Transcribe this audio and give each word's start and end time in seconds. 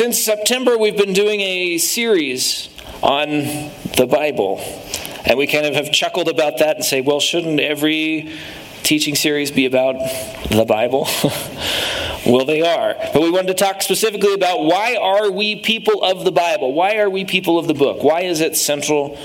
Since 0.00 0.24
September, 0.24 0.78
we've 0.78 0.96
been 0.96 1.12
doing 1.12 1.42
a 1.42 1.76
series 1.76 2.70
on 3.02 3.28
the 3.98 4.08
Bible. 4.10 4.58
And 5.26 5.36
we 5.36 5.46
kind 5.46 5.66
of 5.66 5.74
have 5.74 5.92
chuckled 5.92 6.26
about 6.26 6.56
that 6.60 6.76
and 6.76 6.82
say, 6.82 7.02
well, 7.02 7.20
shouldn't 7.20 7.60
every 7.60 8.32
teaching 8.82 9.14
series 9.14 9.50
be 9.50 9.66
about 9.66 9.96
the 10.48 10.64
Bible? 10.64 11.06
well, 12.26 12.46
they 12.46 12.62
are. 12.62 12.94
But 13.12 13.20
we 13.20 13.30
wanted 13.30 13.48
to 13.48 13.54
talk 13.62 13.82
specifically 13.82 14.32
about 14.32 14.64
why 14.64 14.96
are 14.96 15.30
we 15.30 15.56
people 15.56 16.02
of 16.02 16.24
the 16.24 16.32
Bible? 16.32 16.72
Why 16.72 16.96
are 16.96 17.10
we 17.10 17.26
people 17.26 17.58
of 17.58 17.66
the 17.66 17.74
book? 17.74 18.02
Why 18.02 18.22
is 18.22 18.40
it 18.40 18.56
central 18.56 19.18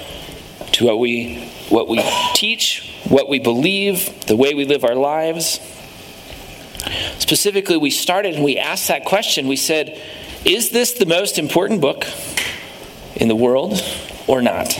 to 0.73 0.87
what 0.87 0.99
we 0.99 1.49
what 1.69 1.87
we 1.87 2.03
teach, 2.33 2.93
what 3.07 3.29
we 3.29 3.39
believe, 3.39 4.25
the 4.25 4.35
way 4.35 4.53
we 4.53 4.65
live 4.65 4.83
our 4.83 4.95
lives? 4.95 5.61
Specifically, 7.17 7.77
we 7.77 7.91
started 7.91 8.35
and 8.35 8.43
we 8.43 8.57
asked 8.57 8.89
that 8.89 9.05
question. 9.05 9.47
We 9.47 9.55
said, 9.55 10.01
is 10.45 10.69
this 10.69 10.93
the 10.93 11.05
most 11.05 11.39
important 11.39 11.81
book 11.81 12.05
in 13.15 13.27
the 13.27 13.35
world 13.35 13.81
or 14.27 14.41
not? 14.41 14.79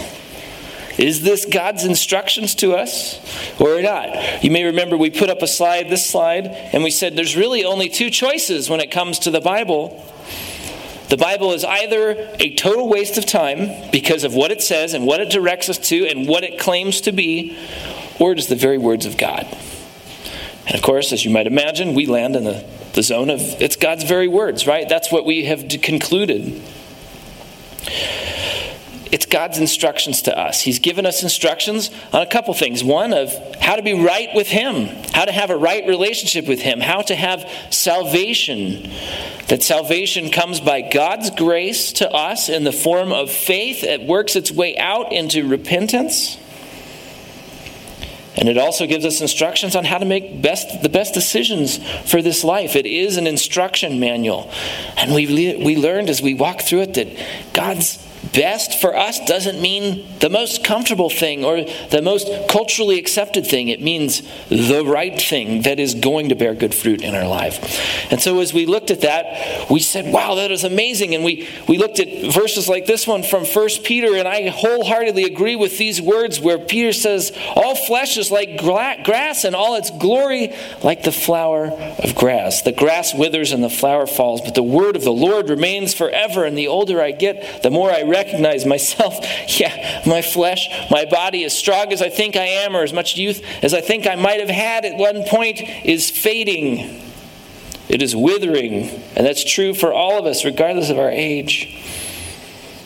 Is 0.98 1.24
this 1.24 1.46
God's 1.46 1.84
instructions 1.84 2.56
to 2.56 2.74
us 2.74 3.20
or 3.60 3.82
not? 3.82 4.44
You 4.44 4.52
may 4.52 4.64
remember 4.64 4.96
we 4.96 5.10
put 5.10 5.30
up 5.30 5.42
a 5.42 5.48
slide, 5.48 5.90
this 5.90 6.10
slide, 6.10 6.48
and 6.48 6.84
we 6.84 6.92
said 6.92 7.16
there's 7.16 7.36
really 7.36 7.66
only 7.66 7.90
two 7.90 8.10
choices 8.10 8.70
when 8.70 8.80
it 8.80 8.92
comes 8.92 9.20
to 9.20 9.32
the 9.32 9.42
Bible. 9.42 10.06
The 11.10 11.18
Bible 11.18 11.52
is 11.52 11.66
either 11.66 12.36
a 12.40 12.56
total 12.56 12.88
waste 12.88 13.18
of 13.18 13.26
time 13.26 13.92
because 13.92 14.24
of 14.24 14.34
what 14.34 14.52
it 14.52 14.62
says 14.62 14.94
and 14.94 15.06
what 15.06 15.20
it 15.20 15.30
directs 15.30 15.68
us 15.68 15.78
to 15.90 16.08
and 16.08 16.28
what 16.28 16.44
it 16.44 16.60
claims 16.60 17.02
to 17.02 17.12
be, 17.12 17.58
or 18.20 18.32
it 18.32 18.40
is 18.40 18.48
the 18.48 18.56
very 18.56 18.78
words 18.78 19.06
of 19.06 19.18
God. 19.18 19.46
And 20.66 20.76
of 20.76 20.82
course, 20.82 21.12
as 21.12 21.26
you 21.26 21.32
might 21.32 21.46
imagine, 21.46 21.94
we 21.94 22.06
land 22.06 22.36
in 22.36 22.44
the 22.44 22.66
the 22.96 23.04
zone 23.04 23.30
of 23.30 23.42
it's 23.62 23.76
God's 23.76 24.06
very 24.06 24.28
words, 24.28 24.66
right? 24.66 24.88
That's 24.88 25.12
what 25.12 25.26
we 25.26 25.46
have 25.46 25.68
concluded. 25.82 26.62
It's 29.12 29.26
God's 29.26 29.60
instructions 29.60 30.24
to 30.24 30.38
us. 30.38 30.62
He's 30.62 30.80
given 30.80 31.06
us 31.06 31.22
instructions 31.22 31.92
on 32.12 32.22
a 32.22 32.26
couple 32.26 32.54
things. 32.54 32.84
One, 32.84 33.14
of 33.14 33.32
how 33.60 33.76
to 33.76 33.84
be 33.84 33.94
right 33.94 34.30
with 34.34 34.48
Him, 34.48 34.88
how 35.14 35.26
to 35.26 35.32
have 35.32 35.50
a 35.50 35.58
right 35.58 35.86
relationship 35.86 36.48
with 36.48 36.62
Him, 36.62 36.80
how 36.80 37.02
to 37.02 37.16
have 37.16 37.50
salvation. 37.70 38.90
That 39.48 39.62
salvation 39.62 40.32
comes 40.32 40.60
by 40.60 40.82
God's 40.82 41.30
grace 41.30 41.94
to 41.94 42.12
us 42.12 42.50
in 42.50 42.64
the 42.64 42.72
form 42.72 43.12
of 43.12 43.30
faith. 43.30 43.84
It 43.84 44.02
works 44.02 44.36
its 44.36 44.52
way 44.52 44.78
out 44.78 45.14
into 45.14 45.48
repentance. 45.48 46.38
And 48.38 48.50
it 48.50 48.58
also 48.58 48.86
gives 48.86 49.06
us 49.06 49.22
instructions 49.22 49.76
on 49.76 49.86
how 49.86 49.98
to 49.98 50.06
make 50.06 50.42
best, 50.42 50.82
the 50.82 50.90
best 50.90 51.14
decisions 51.14 51.80
for 52.10 52.22
this 52.22 52.44
life. 52.44 52.76
It 52.76 52.86
is 52.86 53.18
an 53.18 53.28
instruction 53.28 54.00
manual. 54.00 54.52
And 54.98 55.14
we, 55.14 55.26
we 55.56 55.76
learned 55.78 56.10
as 56.10 56.22
we 56.22 56.34
walked 56.34 56.64
through 56.64 56.82
it 56.82 56.94
that 56.96 57.08
God's 57.54 58.05
best 58.34 58.80
for 58.80 58.96
us 58.96 59.24
doesn't 59.26 59.62
mean 59.62 60.08
the 60.20 60.30
most 60.30 60.64
comfortable 60.64 61.10
thing 61.10 61.44
or 61.44 61.64
the 61.64 62.02
most 62.02 62.28
culturally 62.50 63.00
accepted 63.00 63.46
thing. 63.46 63.70
It 63.70 63.82
means 63.82 64.22
the 64.50 64.84
right 64.86 65.20
thing 65.20 65.64
that 65.64 65.80
is 65.80 65.96
going 65.96 66.30
to 66.30 66.36
bear 66.36 66.54
good 66.54 66.74
fruit 66.74 67.02
in 67.02 67.16
our 67.16 67.28
life. 67.28 68.12
And 68.12 68.22
so 68.22 68.40
as 68.40 68.54
we 68.54 68.66
looked 68.66 68.92
at 68.92 69.02
that, 69.02 69.70
we 69.70 69.80
said, 69.80 70.12
wow, 70.12 70.36
that 70.36 70.52
is 70.52 70.64
amazing. 70.64 71.16
And 71.16 71.24
we, 71.24 71.48
we 71.68 71.78
looked 71.78 72.00
at 72.00 72.34
verses 72.34 72.68
like 72.68 72.86
this 72.86 73.08
one 73.08 73.24
from 73.24 73.46
First 73.46 73.84
Peter, 73.84 74.16
and 74.16 74.28
I 74.28 74.50
wholeheartedly 74.50 75.24
agree 75.24 75.56
with 75.56 75.78
these 75.78 76.02
words 76.02 76.40
where 76.40 76.58
Peter 76.58 76.94
says, 76.94 77.32
All 77.56 77.76
flesh 77.76 78.18
is 78.18 78.32
like 78.32 78.58
grass, 78.58 79.44
and 79.44 79.56
all 79.56 79.76
its 79.76 79.92
glory 79.92 80.54
like 80.84 81.04
the 81.04 81.12
flower 81.12 81.68
of 81.68 82.16
grass. 82.16 82.62
The 82.62 82.72
grass 82.72 83.14
withers 83.14 83.52
and 83.52 83.64
the 83.64 83.70
flower 83.70 84.08
falls, 84.08 84.42
but 84.42 84.56
the 84.56 84.64
word 84.64 84.96
of 84.96 85.04
the 85.04 85.12
Lord 85.12 85.50
remains 85.50 85.94
forever. 85.94 86.46
And 86.46 86.58
the 86.58 86.68
older 86.68 87.02
I 87.02 87.12
get, 87.12 87.64
the 87.64 87.72
more 87.72 87.92
I 87.92 88.04
recognize 88.16 88.66
myself. 88.66 89.26
Yeah, 89.48 90.02
my 90.06 90.22
flesh, 90.22 90.68
my 90.90 91.06
body, 91.06 91.44
as 91.46 91.58
strong 91.58 91.94
as 91.94 92.02
I 92.02 92.10
think 92.10 92.36
I 92.36 92.46
am, 92.46 92.76
or 92.76 92.84
as 92.84 92.92
much 92.92 93.16
youth 93.16 93.42
as 93.62 93.74
I 93.74 93.82
think 93.82 94.08
I 94.08 94.16
might 94.16 94.40
have 94.40 94.50
had 94.50 94.86
at 94.86 94.98
one 94.98 95.24
point, 95.24 95.62
is 95.86 96.10
fading. 96.10 97.02
It 97.88 98.02
is 98.02 98.16
withering. 98.16 98.90
And 99.16 99.26
that's 99.26 99.44
true 99.44 99.74
for 99.74 99.94
all 99.94 100.20
of 100.20 100.26
us, 100.26 100.44
regardless 100.44 100.90
of 100.90 100.98
our 100.98 101.12
age. 101.12 101.78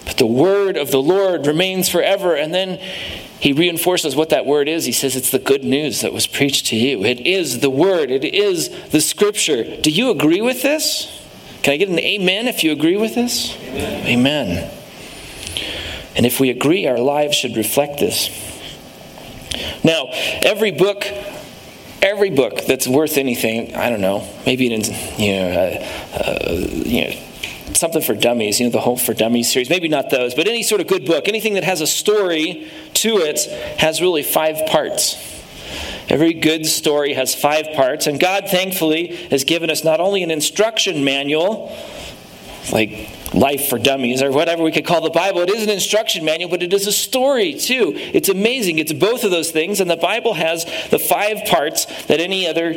But 0.06 0.18
the 0.18 0.28
word 0.28 0.78
of 0.78 0.92
the 0.92 1.02
Lord 1.02 1.48
remains 1.48 1.88
forever. 1.88 2.36
And 2.36 2.54
then 2.54 2.80
he 3.40 3.54
reinforces 3.54 4.16
what 4.16 4.30
that 4.30 4.46
word 4.46 4.68
is. 4.68 4.86
He 4.86 4.92
says 4.92 5.16
it's 5.16 5.32
the 5.32 5.40
good 5.40 5.64
news 5.64 6.02
that 6.02 6.12
was 6.12 6.28
preached 6.28 6.68
to 6.68 6.76
you. 6.76 7.04
It 7.06 7.22
is 7.22 7.60
the 7.60 7.70
word, 7.70 8.12
it 8.12 8.26
is 8.26 8.70
the 8.90 9.02
scripture. 9.02 9.64
Do 9.80 9.92
you 9.92 10.10
agree 10.10 10.42
with 10.42 10.62
this? 10.62 11.16
Can 11.64 11.74
I 11.74 11.78
get 11.78 11.90
an 11.90 12.00
amen 12.00 12.48
if 12.48 12.64
you 12.64 12.72
agree 12.72 12.98
with 12.98 13.16
this? 13.16 13.56
Amen. 13.56 14.08
amen. 14.08 14.79
And 16.16 16.26
if 16.26 16.40
we 16.40 16.50
agree, 16.50 16.88
our 16.88 17.00
lives 17.00 17.36
should 17.36 17.56
reflect 17.56 18.00
this. 18.00 18.30
Now, 19.84 20.10
every 20.42 20.72
book, 20.72 21.06
every 22.02 22.30
book 22.30 22.62
that's 22.66 22.88
worth 22.88 23.18
anything, 23.18 23.76
I 23.76 23.90
don't 23.90 24.02
know, 24.02 24.28
maybe 24.46 24.74
it's, 24.74 24.90
you 25.20 25.32
know, 25.32 25.50
uh, 25.50 26.18
uh, 26.18 26.52
you 26.86 27.06
know, 27.06 27.12
something 27.74 28.02
for 28.02 28.14
dummies, 28.14 28.60
you 28.60 28.66
know, 28.66 28.72
the 28.72 28.82
whole 28.82 28.98
for 28.98 29.14
Dummies 29.14 29.52
series. 29.52 29.70
Maybe 29.70 29.88
not 29.88 30.10
those, 30.10 30.34
but 30.34 30.48
any 30.48 30.64
sort 30.64 30.82
of 30.82 30.88
good 30.88 31.06
book, 31.06 31.28
anything 31.28 31.54
that 31.54 31.64
has 31.64 31.82
a 31.82 31.88
story 31.88 32.70
to 32.96 33.18
it, 33.18 33.46
has 33.80 34.02
really 34.02 34.24
five 34.24 34.66
parts. 34.68 35.16
Every 36.10 36.34
good 36.34 36.66
story 36.66 37.14
has 37.14 37.36
five 37.36 37.68
parts, 37.76 38.08
and 38.08 38.20
God, 38.20 38.50
thankfully, 38.50 39.16
has 39.30 39.44
given 39.44 39.70
us 39.70 39.84
not 39.84 40.00
only 40.00 40.24
an 40.24 40.32
instruction 40.32 41.04
manual, 41.04 41.76
like 42.72 43.10
life 43.34 43.68
for 43.68 43.78
dummies 43.78 44.22
or 44.22 44.32
whatever 44.32 44.64
we 44.64 44.72
could 44.72 44.86
call 44.86 45.02
the 45.02 45.10
Bible. 45.10 45.42
It 45.42 45.50
is 45.50 45.64
an 45.64 45.70
instruction 45.70 46.26
manual, 46.26 46.50
but 46.50 46.64
it 46.64 46.74
is 46.74 46.88
a 46.88 46.92
story 46.92 47.54
too. 47.54 47.94
It's 47.96 48.30
amazing. 48.30 48.80
It's 48.80 48.94
both 48.94 49.24
of 49.24 49.32
those 49.32 49.52
things, 49.52 49.80
and 49.80 49.90
the 49.90 49.98
Bible 49.98 50.34
has 50.34 50.66
the 50.90 51.00
five 51.00 51.46
parts 51.46 51.86
that 52.06 52.20
any 52.20 52.48
other 52.48 52.74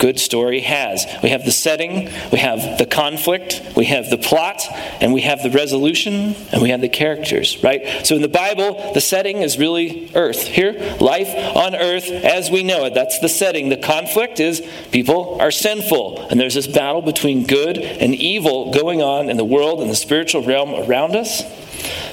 good 0.00 0.18
story 0.18 0.60
has. 0.60 1.06
We 1.22 1.28
have 1.28 1.44
the 1.44 1.52
setting, 1.52 2.10
we 2.32 2.38
have 2.38 2.78
the 2.78 2.86
conflict, 2.86 3.62
we 3.76 3.84
have 3.84 4.10
the 4.10 4.18
plot, 4.18 4.62
and 5.00 5.12
we 5.12 5.20
have 5.20 5.42
the 5.42 5.50
resolution, 5.50 6.34
and 6.50 6.62
we 6.62 6.70
have 6.70 6.80
the 6.80 6.88
characters, 6.88 7.62
right? 7.62 8.04
So 8.04 8.16
in 8.16 8.22
the 8.22 8.28
Bible, 8.28 8.92
the 8.94 9.00
setting 9.00 9.42
is 9.42 9.58
really 9.58 10.10
earth. 10.14 10.42
Here, 10.42 10.96
life 11.00 11.28
on 11.56 11.76
earth 11.76 12.08
as 12.10 12.50
we 12.50 12.64
know 12.64 12.86
it. 12.86 12.94
That's 12.94 13.20
the 13.20 13.28
setting. 13.28 13.68
The 13.68 13.76
conflict 13.76 14.40
is 14.40 14.66
people 14.90 15.40
are 15.40 15.50
sinful, 15.50 16.28
and 16.28 16.40
there's 16.40 16.54
this 16.54 16.66
battle 16.66 17.02
between 17.02 17.46
good 17.46 17.78
and 17.78 18.14
evil 18.14 18.72
going 18.72 19.02
on 19.02 19.28
in 19.28 19.36
the 19.36 19.44
world 19.44 19.80
and 19.80 19.90
the 19.90 19.94
spiritual 19.94 20.42
realm 20.42 20.74
around 20.74 21.14
us. 21.14 21.42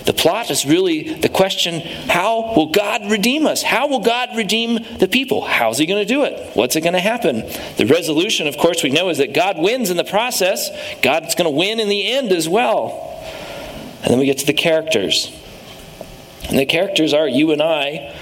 The 0.05 0.13
plot 0.13 0.49
is 0.49 0.65
really 0.65 1.15
the 1.15 1.29
question 1.29 1.81
how 2.09 2.53
will 2.55 2.67
God 2.71 3.11
redeem 3.11 3.45
us? 3.45 3.61
How 3.61 3.87
will 3.87 3.99
God 3.99 4.29
redeem 4.35 4.79
the 4.99 5.07
people? 5.07 5.45
How's 5.45 5.77
He 5.77 5.85
going 5.85 6.05
to 6.05 6.13
do 6.13 6.23
it? 6.23 6.55
What's 6.55 6.75
it 6.75 6.81
going 6.81 6.93
to 6.93 6.99
happen? 6.99 7.43
The 7.77 7.85
resolution, 7.85 8.47
of 8.47 8.57
course, 8.57 8.83
we 8.83 8.89
know 8.89 9.09
is 9.09 9.17
that 9.17 9.33
God 9.33 9.57
wins 9.57 9.89
in 9.89 9.97
the 9.97 10.03
process, 10.03 10.69
God's 11.01 11.35
going 11.35 11.51
to 11.51 11.57
win 11.57 11.79
in 11.79 11.89
the 11.89 12.07
end 12.07 12.31
as 12.31 12.47
well. 12.47 13.13
And 14.03 14.11
then 14.11 14.19
we 14.19 14.25
get 14.25 14.37
to 14.39 14.45
the 14.45 14.53
characters. 14.53 15.31
And 16.49 16.57
the 16.57 16.65
characters 16.65 17.13
are 17.13 17.27
you 17.27 17.51
and 17.51 17.61
I 17.61 18.15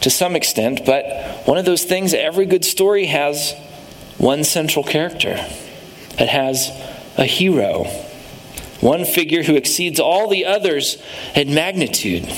to 0.00 0.10
some 0.10 0.34
extent, 0.34 0.84
but 0.84 1.46
one 1.46 1.58
of 1.58 1.64
those 1.64 1.84
things 1.84 2.12
every 2.12 2.46
good 2.46 2.64
story 2.64 3.06
has 3.06 3.54
one 4.18 4.44
central 4.44 4.84
character. 4.84 5.36
It 6.18 6.28
has 6.28 6.70
a 7.16 7.24
hero 7.24 7.84
one 8.82 9.04
figure 9.04 9.44
who 9.44 9.54
exceeds 9.54 10.00
all 10.00 10.28
the 10.28 10.44
others 10.44 11.00
in 11.34 11.54
magnitude. 11.54 12.28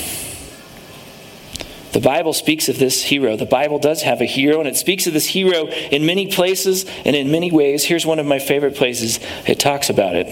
The 1.93 2.00
Bible 2.00 2.32
speaks 2.32 2.69
of 2.69 2.78
this 2.78 3.05
hero. 3.05 3.37
The 3.37 3.47
Bible 3.47 3.78
does 3.78 4.03
have 4.03 4.21
a 4.21 4.27
hero, 4.27 4.59
and 4.59 4.69
it 4.69 4.77
speaks 4.77 5.06
of 5.06 5.12
this 5.12 5.27
hero 5.27 5.69
in 5.69 6.04
many 6.04 6.27
places 6.27 6.84
and 7.04 7.16
in 7.16 7.31
many 7.31 7.50
ways. 7.50 7.84
Here's 7.84 8.04
one 8.04 8.19
of 8.19 8.27
my 8.27 8.38
favorite 8.38 8.75
places 8.75 9.21
it 9.47 9.59
talks 9.59 9.88
about 9.91 10.16
it. 10.16 10.27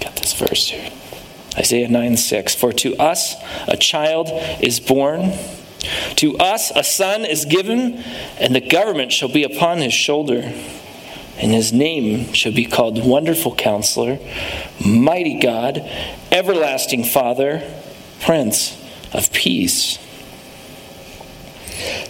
Got 0.00 0.16
this 0.16 0.32
verse 0.32 0.68
here 0.68 0.90
Isaiah 1.58 1.88
9 1.88 2.16
6. 2.16 2.54
For 2.54 2.72
to 2.72 2.96
us 2.96 3.34
a 3.66 3.76
child 3.76 4.28
is 4.62 4.80
born, 4.80 5.32
to 6.16 6.38
us 6.38 6.70
a 6.74 6.84
son 6.84 7.24
is 7.24 7.44
given, 7.44 8.02
and 8.38 8.54
the 8.54 8.60
government 8.60 9.12
shall 9.12 9.30
be 9.30 9.42
upon 9.42 9.78
his 9.78 9.92
shoulder 9.92 10.54
and 11.38 11.52
his 11.52 11.72
name 11.72 12.32
shall 12.32 12.52
be 12.52 12.64
called 12.64 13.04
Wonderful 13.04 13.54
Counselor, 13.54 14.18
Mighty 14.84 15.38
God, 15.40 15.78
Everlasting 16.30 17.04
Father, 17.04 17.62
Prince 18.20 18.80
of 19.12 19.32
Peace. 19.32 19.98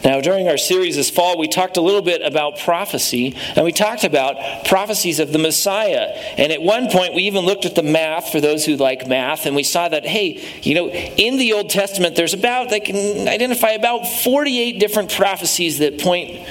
Now, 0.05 0.21
during 0.21 0.49
our 0.49 0.59
series 0.59 0.97
this 0.97 1.09
fall, 1.09 1.39
we 1.39 1.49
talked 1.49 1.79
a 1.79 1.81
little 1.81 2.03
bit 2.03 2.21
about 2.23 2.59
prophecy, 2.59 3.35
and 3.57 3.65
we 3.65 3.73
talked 3.73 4.05
about 4.05 4.67
prophecies 4.67 5.19
of 5.19 5.33
the 5.33 5.39
Messiah. 5.39 6.13
And 6.37 6.53
at 6.53 6.61
one 6.61 6.91
point, 6.91 7.15
we 7.15 7.23
even 7.23 7.47
looked 7.47 7.65
at 7.65 7.75
the 7.75 7.83
math 7.83 8.31
for 8.31 8.41
those 8.41 8.67
who 8.67 8.77
like 8.77 9.09
math, 9.09 9.47
and 9.47 9.57
we 9.57 9.63
saw 9.63 9.89
that, 9.89 10.05
hey, 10.05 10.45
you 10.63 10.75
know, 10.75 10.91
in 10.91 11.39
the 11.39 11.55
Old 11.55 11.71
Testament, 11.71 12.17
there's 12.17 12.35
about, 12.35 12.69
they 12.69 12.81
can 12.81 13.27
identify 13.27 13.71
about 13.71 14.07
48 14.07 14.79
different 14.79 15.11
prophecies 15.11 15.79
that 15.79 15.99
point 15.99 16.47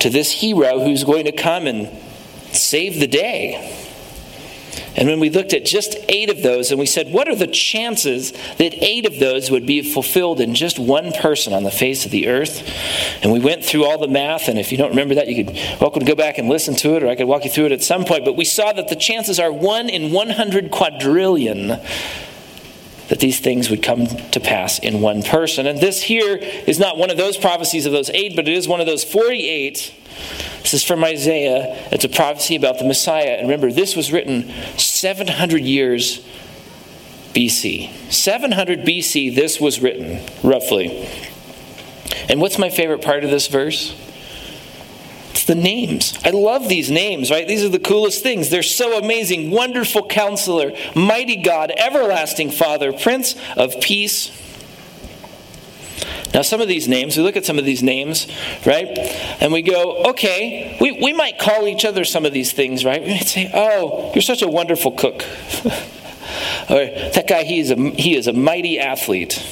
to 0.00 0.10
this 0.10 0.30
hero 0.30 0.80
who's 0.80 1.04
going 1.04 1.24
to 1.24 1.32
come 1.32 1.66
and 1.66 1.90
save 2.52 3.00
the 3.00 3.06
day. 3.06 3.74
And 4.96 5.06
when 5.06 5.20
we 5.20 5.30
looked 5.30 5.52
at 5.52 5.64
just 5.64 5.96
eight 6.08 6.28
of 6.28 6.42
those 6.42 6.72
and 6.72 6.80
we 6.80 6.86
said, 6.86 7.12
what 7.12 7.28
are 7.28 7.36
the 7.36 7.46
chances 7.46 8.32
that 8.32 8.74
eight 8.82 9.06
of 9.06 9.20
those 9.20 9.48
would 9.48 9.64
be 9.64 9.80
fulfilled 9.80 10.40
in 10.40 10.56
just 10.56 10.76
one 10.76 11.12
person 11.12 11.52
on 11.52 11.62
the 11.62 11.70
face 11.70 12.04
of 12.04 12.10
the 12.10 12.26
earth? 12.26 12.68
And 13.22 13.32
we 13.32 13.38
went 13.38 13.64
through 13.64 13.84
all 13.84 13.98
the 13.98 14.08
math, 14.08 14.48
and 14.48 14.58
if 14.58 14.72
you 14.72 14.78
don't 14.78 14.90
remember 14.90 15.14
that, 15.14 15.28
you 15.28 15.44
could 15.44 15.54
welcome 15.80 16.00
to 16.00 16.06
go 16.06 16.16
back 16.16 16.38
and 16.38 16.48
listen 16.48 16.74
to 16.76 16.96
it, 16.96 17.04
or 17.04 17.08
I 17.08 17.14
could 17.14 17.28
walk 17.28 17.44
you 17.44 17.50
through 17.50 17.66
it 17.66 17.72
at 17.72 17.82
some 17.84 18.04
point. 18.04 18.24
But 18.24 18.36
we 18.36 18.44
saw 18.44 18.72
that 18.72 18.88
the 18.88 18.96
chances 18.96 19.38
are 19.38 19.52
one 19.52 19.88
in 19.88 20.10
100 20.10 20.72
quadrillion 20.72 21.80
that 23.08 23.20
these 23.20 23.40
things 23.40 23.70
would 23.70 23.82
come 23.82 24.06
to 24.06 24.40
pass 24.40 24.78
in 24.78 25.00
one 25.00 25.22
person. 25.22 25.66
And 25.66 25.80
this 25.80 26.02
here 26.02 26.36
is 26.36 26.78
not 26.78 26.98
one 26.98 27.10
of 27.10 27.16
those 27.16 27.36
prophecies 27.36 27.86
of 27.86 27.92
those 27.92 28.10
eight, 28.10 28.36
but 28.36 28.46
it 28.46 28.54
is 28.54 28.68
one 28.68 28.80
of 28.80 28.86
those 28.86 29.04
48 29.04 29.94
this 30.62 30.74
is 30.74 30.84
from 30.84 31.02
Isaiah. 31.04 31.76
It's 31.90 32.04
a 32.04 32.08
prophecy 32.08 32.56
about 32.56 32.78
the 32.78 32.84
Messiah. 32.84 33.36
And 33.38 33.48
remember, 33.48 33.72
this 33.72 33.96
was 33.96 34.12
written 34.12 34.52
700 34.76 35.62
years 35.62 36.26
BC. 37.32 38.12
700 38.12 38.80
BC, 38.80 39.34
this 39.34 39.60
was 39.60 39.80
written, 39.80 40.20
roughly. 40.42 41.08
And 42.28 42.40
what's 42.40 42.58
my 42.58 42.68
favorite 42.68 43.02
part 43.02 43.24
of 43.24 43.30
this 43.30 43.46
verse? 43.46 43.96
The 45.48 45.54
names. 45.54 46.12
I 46.26 46.28
love 46.28 46.68
these 46.68 46.90
names, 46.90 47.30
right? 47.30 47.48
These 47.48 47.64
are 47.64 47.70
the 47.70 47.78
coolest 47.78 48.22
things. 48.22 48.50
They're 48.50 48.62
so 48.62 48.98
amazing. 48.98 49.50
Wonderful 49.50 50.06
counselor, 50.06 50.72
mighty 50.94 51.36
God, 51.36 51.72
everlasting 51.74 52.50
Father, 52.50 52.92
Prince 52.92 53.34
of 53.56 53.80
Peace. 53.80 54.30
Now, 56.34 56.42
some 56.42 56.60
of 56.60 56.68
these 56.68 56.86
names, 56.86 57.16
we 57.16 57.22
look 57.22 57.34
at 57.34 57.46
some 57.46 57.58
of 57.58 57.64
these 57.64 57.82
names, 57.82 58.26
right? 58.66 58.88
And 59.40 59.50
we 59.50 59.62
go, 59.62 60.10
okay, 60.10 60.76
we, 60.82 60.92
we 60.92 61.14
might 61.14 61.38
call 61.38 61.66
each 61.66 61.86
other 61.86 62.04
some 62.04 62.26
of 62.26 62.34
these 62.34 62.52
things, 62.52 62.84
right? 62.84 63.02
We 63.02 63.12
might 63.12 63.26
say, 63.26 63.50
oh, 63.54 64.12
you're 64.14 64.20
such 64.20 64.42
a 64.42 64.48
wonderful 64.48 64.92
cook. 64.92 65.22
or 66.68 66.84
that 67.14 67.24
guy, 67.26 67.44
he 67.44 67.58
is 67.58 67.70
a, 67.70 67.76
he 67.76 68.14
is 68.14 68.26
a 68.26 68.34
mighty 68.34 68.78
athlete. 68.78 69.42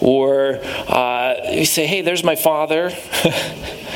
Or 0.00 0.60
uh, 0.64 1.34
you 1.50 1.66
say, 1.66 1.86
hey, 1.86 2.00
there's 2.00 2.24
my 2.24 2.36
father. 2.36 2.90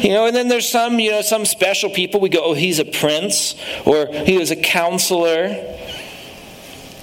you 0.00 0.10
know, 0.10 0.26
and 0.26 0.34
then 0.36 0.48
there's 0.48 0.68
some, 0.68 0.98
you 0.98 1.10
know, 1.10 1.22
some 1.22 1.44
special 1.44 1.90
people. 1.90 2.20
We 2.20 2.28
go, 2.28 2.42
oh, 2.44 2.54
he's 2.54 2.78
a 2.78 2.84
prince. 2.84 3.54
Or 3.84 4.06
he 4.06 4.36
is 4.40 4.50
a 4.50 4.56
counselor. 4.56 5.48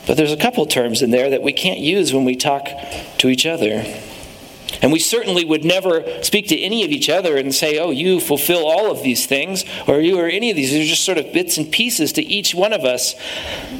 But 0.07 0.17
there's 0.17 0.31
a 0.31 0.37
couple 0.37 0.65
terms 0.65 1.01
in 1.01 1.11
there 1.11 1.29
that 1.29 1.41
we 1.41 1.53
can't 1.53 1.79
use 1.79 2.13
when 2.13 2.25
we 2.25 2.35
talk 2.35 2.67
to 3.19 3.29
each 3.29 3.45
other. 3.45 3.83
And 4.81 4.91
we 4.91 4.99
certainly 4.99 5.45
would 5.45 5.63
never 5.63 6.23
speak 6.23 6.47
to 6.47 6.59
any 6.59 6.83
of 6.83 6.91
each 6.91 7.09
other 7.09 7.37
and 7.37 7.53
say, 7.53 7.77
oh, 7.77 7.91
you 7.91 8.19
fulfill 8.19 8.65
all 8.65 8.89
of 8.89 9.03
these 9.03 9.25
things, 9.27 9.63
or 9.87 9.99
you 9.99 10.17
are 10.19 10.27
any 10.27 10.49
of 10.49 10.55
these. 10.55 10.71
These 10.71 10.87
are 10.87 10.89
just 10.89 11.05
sort 11.05 11.17
of 11.17 11.31
bits 11.33 11.57
and 11.57 11.71
pieces 11.71 12.13
to 12.13 12.23
each 12.23 12.55
one 12.55 12.73
of 12.73 12.83
us. 12.83 13.13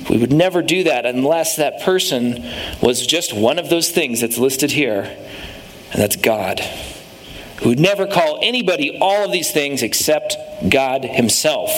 We 0.09 0.17
would 0.17 0.31
never 0.31 0.61
do 0.61 0.83
that 0.83 1.05
unless 1.05 1.55
that 1.55 1.81
person 1.81 2.45
was 2.81 3.07
just 3.07 3.33
one 3.33 3.57
of 3.57 3.69
those 3.69 3.89
things 3.89 4.21
that's 4.21 4.37
listed 4.37 4.71
here, 4.71 5.17
and 5.91 6.01
that's 6.01 6.17
God. 6.17 6.61
Would 7.65 7.79
never 7.79 8.07
call 8.07 8.39
anybody 8.41 8.97
all 8.99 9.25
of 9.25 9.31
these 9.31 9.51
things 9.51 9.83
except 9.83 10.35
God 10.69 11.03
Himself. 11.03 11.71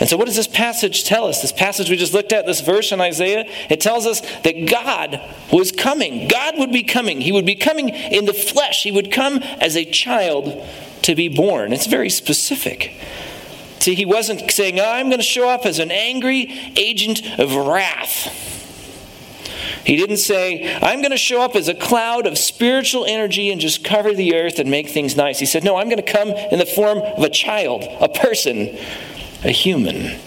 And 0.00 0.08
so, 0.08 0.16
what 0.16 0.26
does 0.26 0.36
this 0.36 0.46
passage 0.46 1.04
tell 1.04 1.26
us? 1.26 1.42
This 1.42 1.50
passage 1.50 1.90
we 1.90 1.96
just 1.96 2.14
looked 2.14 2.32
at, 2.32 2.46
this 2.46 2.60
verse 2.60 2.92
in 2.92 3.00
Isaiah, 3.00 3.44
it 3.68 3.80
tells 3.80 4.06
us 4.06 4.20
that 4.42 4.70
God 4.70 5.20
was 5.52 5.72
coming. 5.72 6.28
God 6.28 6.54
would 6.58 6.70
be 6.70 6.84
coming. 6.84 7.20
He 7.20 7.32
would 7.32 7.46
be 7.46 7.56
coming 7.56 7.88
in 7.88 8.24
the 8.26 8.32
flesh. 8.32 8.84
He 8.84 8.92
would 8.92 9.10
come 9.10 9.38
as 9.60 9.76
a 9.76 9.84
child 9.84 10.64
to 11.02 11.16
be 11.16 11.28
born. 11.28 11.72
It's 11.72 11.86
very 11.86 12.10
specific. 12.10 12.92
See, 13.80 13.94
he 13.94 14.04
wasn't 14.04 14.50
saying, 14.50 14.78
oh, 14.78 14.84
I'm 14.84 15.06
going 15.06 15.18
to 15.18 15.24
show 15.24 15.48
up 15.48 15.64
as 15.64 15.78
an 15.78 15.90
angry 15.90 16.72
agent 16.76 17.22
of 17.38 17.54
wrath. 17.54 18.67
He 19.88 19.96
didn't 19.96 20.18
say, 20.18 20.78
I'm 20.82 21.00
going 21.00 21.12
to 21.12 21.16
show 21.16 21.40
up 21.40 21.56
as 21.56 21.66
a 21.66 21.74
cloud 21.74 22.26
of 22.26 22.36
spiritual 22.36 23.06
energy 23.06 23.50
and 23.50 23.58
just 23.58 23.82
cover 23.82 24.12
the 24.12 24.34
earth 24.34 24.58
and 24.58 24.70
make 24.70 24.90
things 24.90 25.16
nice. 25.16 25.38
He 25.38 25.46
said, 25.46 25.64
No, 25.64 25.76
I'm 25.76 25.88
going 25.88 25.96
to 25.96 26.12
come 26.12 26.28
in 26.28 26.58
the 26.58 26.66
form 26.66 26.98
of 26.98 27.24
a 27.24 27.30
child, 27.30 27.84
a 27.98 28.06
person 28.06 28.76
a 29.42 29.50
human. 29.50 30.18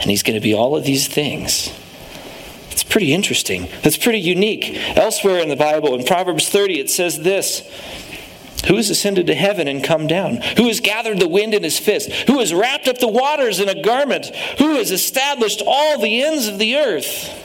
And 0.00 0.10
he's 0.10 0.22
going 0.22 0.34
to 0.34 0.40
be 0.40 0.54
all 0.54 0.74
of 0.74 0.84
these 0.84 1.08
things. 1.08 1.78
It's 2.70 2.82
pretty 2.82 3.12
interesting. 3.12 3.68
That's 3.82 3.98
pretty 3.98 4.20
unique. 4.20 4.76
Elsewhere 4.96 5.40
in 5.40 5.50
the 5.50 5.54
Bible, 5.54 5.94
in 5.94 6.06
Proverbs 6.06 6.48
30, 6.48 6.80
it 6.80 6.88
says 6.88 7.20
this 7.20 7.68
Who 8.66 8.76
has 8.76 8.88
ascended 8.88 9.26
to 9.26 9.34
heaven 9.34 9.68
and 9.68 9.84
come 9.84 10.06
down? 10.06 10.36
Who 10.56 10.68
has 10.68 10.80
gathered 10.80 11.20
the 11.20 11.28
wind 11.28 11.52
in 11.52 11.62
his 11.62 11.78
fist? 11.78 12.10
Who 12.28 12.38
has 12.38 12.54
wrapped 12.54 12.88
up 12.88 12.96
the 12.96 13.08
waters 13.08 13.60
in 13.60 13.68
a 13.68 13.82
garment? 13.82 14.34
Who 14.56 14.76
has 14.76 14.90
established 14.90 15.60
all 15.66 15.98
the 15.98 16.22
ends 16.22 16.48
of 16.48 16.58
the 16.58 16.76
earth? 16.76 17.42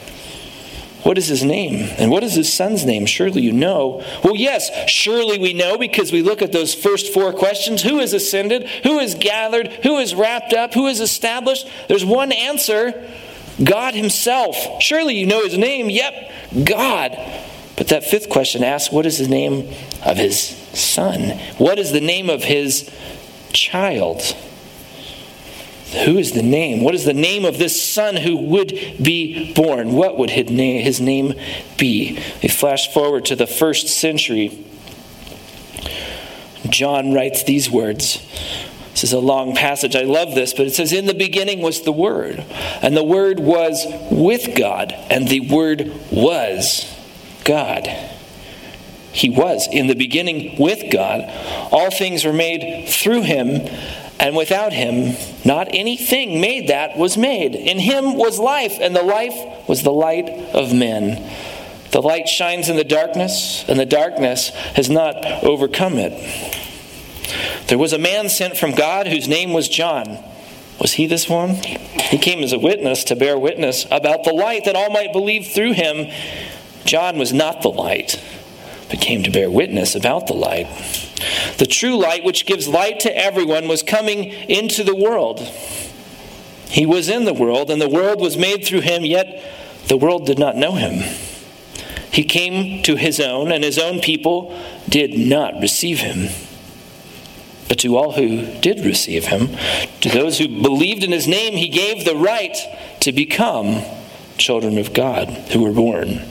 What 1.03 1.18
is 1.18 1.27
his 1.27 1.44
name? 1.44 1.89
And 1.98 2.12
what 2.12 2.24
is 2.24 2.33
his 2.33 2.51
son's 2.51 2.86
name? 2.86 3.06
Surely 3.06 3.42
you 3.42 3.51
know. 3.51 4.03
Well, 4.24 4.36
yes, 4.36 4.69
surely 4.89 5.39
we 5.39 5.53
know 5.53 5.77
because 5.77 6.12
we 6.12 6.21
look 6.21 6.42
at 6.42 6.51
those 6.51 6.75
first 6.75 7.12
four 7.12 7.33
questions 7.33 7.81
who 7.81 8.00
has 8.00 8.13
ascended? 8.13 8.68
Who 8.83 9.00
has 9.00 9.15
gathered? 9.15 9.68
Who 9.83 9.98
has 9.98 10.13
wrapped 10.13 10.53
up? 10.53 10.74
Who 10.74 10.88
has 10.88 11.00
established? 11.00 11.68
There's 11.88 12.06
one 12.06 12.31
answer 12.31 13.09
God 13.63 13.95
Himself. 13.95 14.81
Surely 14.81 15.15
you 15.18 15.25
know 15.25 15.44
His 15.44 15.57
name. 15.57 15.89
Yep, 15.89 16.31
God. 16.65 17.18
But 17.75 17.88
that 17.88 18.04
fifth 18.04 18.30
question 18.30 18.63
asks 18.63 18.94
what 18.94 19.06
is 19.06 19.18
the 19.18 19.27
name 19.27 19.74
of 20.06 20.18
His 20.18 20.39
son? 20.39 21.38
What 21.57 21.80
is 21.80 21.92
the 21.92 22.01
name 22.01 22.30
of 22.30 22.44
His 22.44 22.89
child? 23.54 24.36
Who 26.06 26.18
is 26.18 26.32
the 26.32 26.42
name? 26.42 26.82
What 26.82 26.96
is 26.96 27.04
the 27.04 27.14
name 27.14 27.44
of 27.44 27.58
this 27.58 27.82
son 27.82 28.16
who 28.16 28.38
would 28.38 28.70
be 29.02 29.54
born? 29.54 29.92
What 29.92 30.18
would 30.18 30.30
his 30.30 31.02
name 31.02 31.34
be? 31.78 32.18
We 32.42 32.50
flash 32.50 32.94
forward 32.94 33.26
to 33.26 33.36
the 33.36 33.48
first 33.48 33.88
century. 33.88 34.66
John 36.70 37.14
writes 37.14 37.44
these 37.44 37.70
words. 37.70 38.26
This 38.92 39.06
is 39.06 39.14
a 39.14 39.20
long 39.20 39.54
passage. 39.54 39.96
I 39.96 40.04
love 40.04 40.34
this, 40.34 40.54
but 40.54 40.68
it 40.68 40.74
says, 40.74 40.94
In 40.94 41.08
the 41.08 41.14
beginning 41.14 41.62
was 41.62 41.82
the 41.82 41.92
Word, 41.92 42.46
and 42.82 42.96
the 42.96 43.04
Word 43.04 43.40
was 43.40 43.86
with 44.12 44.56
God, 44.56 44.94
and 45.10 45.28
the 45.28 45.50
Word 45.50 45.92
was 46.12 46.86
God. 47.44 47.88
He 49.12 49.30
was 49.30 49.68
in 49.70 49.88
the 49.88 49.96
beginning 49.96 50.58
with 50.58 50.92
God. 50.92 51.22
All 51.72 51.92
things 51.92 52.24
were 52.24 52.34
made 52.34 52.88
through 52.88 53.24
him 53.24 53.68
and 54.21 54.35
without 54.35 54.71
him, 54.71 55.18
not 55.44 55.68
anything 55.73 56.39
made 56.39 56.68
that 56.68 56.95
was 56.95 57.18
made. 57.18 57.56
In 57.56 57.79
him 57.79 58.15
was 58.15 58.38
life, 58.38 58.77
and 58.79 58.95
the 58.95 59.01
life 59.01 59.68
was 59.68 59.81
the 59.81 59.92
light 59.92 60.30
of 60.54 60.71
men. 60.71 61.28
The 61.90 62.04
light 62.04 62.30
shines 62.30 62.69
in 62.69 62.75
the 62.75 62.83
darkness, 62.83 63.66
and 63.68 63.80
the 63.80 63.85
darkness 63.85 64.49
has 64.75 64.92
not 64.92 65.25
overcome 65.44 65.95
it. 65.97 66.13
There 67.68 67.80
was 67.80 67.94
a 67.94 67.97
man 67.97 68.30
sent 68.30 68.57
from 68.57 68.71
God 68.71 69.07
whose 69.07 69.28
name 69.28 69.54
was 69.54 69.68
John. 69.68 70.23
Was 70.80 70.94
he 70.94 71.07
this 71.07 71.28
one? 71.28 71.56
He 71.56 72.19
came 72.19 72.44
as 72.44 72.54
a 72.54 72.59
witness 72.59 73.04
to 73.06 73.16
bear 73.16 73.40
witness 73.40 73.85
about 73.90 74.23
the 74.23 74.33
light 74.33 74.66
that 74.66 74.75
all 74.75 74.92
might 74.92 75.13
believe 75.13 75.47
through 75.47 75.73
him. 75.73 76.11
John 76.85 77.18
was 77.18 77.33
not 77.33 77.63
the 77.63 77.69
light, 77.69 78.21
but 78.90 79.01
came 79.01 79.23
to 79.23 79.31
bear 79.31 79.49
witness 79.49 79.95
about 79.95 80.28
the 80.28 80.33
light. 80.33 80.68
The 81.57 81.66
true 81.66 81.97
light, 81.97 82.23
which 82.23 82.45
gives 82.45 82.68
light 82.68 82.99
to 83.01 83.18
everyone, 83.18 83.68
was 83.68 83.83
coming 83.83 84.25
into 84.25 84.83
the 84.83 84.95
world. 84.95 85.40
He 86.69 86.85
was 86.85 87.09
in 87.09 87.25
the 87.25 87.33
world, 87.33 87.69
and 87.69 87.81
the 87.81 87.90
world 87.90 88.21
was 88.21 88.37
made 88.37 88.66
through 88.66 88.81
him, 88.81 89.04
yet 89.04 89.44
the 89.87 89.97
world 89.97 90.25
did 90.25 90.40
not 90.40 90.56
know 90.56 90.73
him. 90.73 91.04
He 92.11 92.23
came 92.23 92.83
to 92.83 92.95
his 92.95 93.19
own, 93.19 93.51
and 93.51 93.63
his 93.63 93.78
own 93.78 93.99
people 93.99 94.57
did 94.87 95.18
not 95.18 95.59
receive 95.61 95.99
him. 95.99 96.30
But 97.68 97.80
to 97.80 97.95
all 97.95 98.13
who 98.13 98.45
did 98.59 98.85
receive 98.85 99.28
him, 99.28 99.49
to 100.01 100.09
those 100.09 100.37
who 100.37 100.61
believed 100.61 101.04
in 101.04 101.11
his 101.11 101.28
name, 101.28 101.54
he 101.54 101.69
gave 101.69 102.04
the 102.04 102.16
right 102.16 102.57
to 103.01 103.11
become 103.11 103.83
children 104.37 104.78
of 104.78 104.94
God 104.94 105.30
who 105.51 105.61
were 105.61 105.71
born 105.71 106.31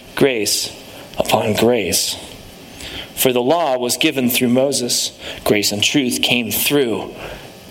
grace 0.21 0.69
upon 1.17 1.51
grace. 1.53 2.15
For 3.15 3.33
the 3.33 3.41
law 3.41 3.75
was 3.79 3.97
given 3.97 4.29
through 4.29 4.49
Moses, 4.49 5.19
grace 5.43 5.71
and 5.71 5.83
truth 5.83 6.21
came 6.21 6.51
through 6.51 7.15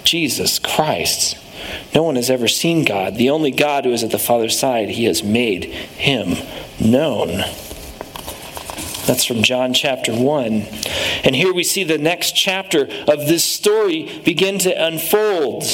Jesus 0.02 0.58
Christ. 0.58 1.38
No 1.94 2.02
one 2.02 2.16
has 2.16 2.28
ever 2.28 2.48
seen 2.48 2.84
God. 2.84 3.14
The 3.14 3.30
only 3.30 3.52
God 3.52 3.84
who 3.84 3.92
is 3.92 4.02
at 4.02 4.10
the 4.10 4.18
Father's 4.18 4.58
side, 4.58 4.88
he 4.88 5.04
has 5.04 5.22
made 5.22 5.66
him 5.66 6.44
known. 6.80 7.28
That's 9.06 9.24
from 9.24 9.44
John 9.44 9.72
chapter 9.72 10.12
1. 10.12 10.66
And 11.22 11.36
here 11.36 11.54
we 11.54 11.62
see 11.62 11.84
the 11.84 11.98
next 11.98 12.32
chapter 12.34 12.88
of 13.06 13.28
this 13.28 13.44
story 13.44 14.20
begin 14.24 14.58
to 14.58 14.86
unfold. 14.86 15.66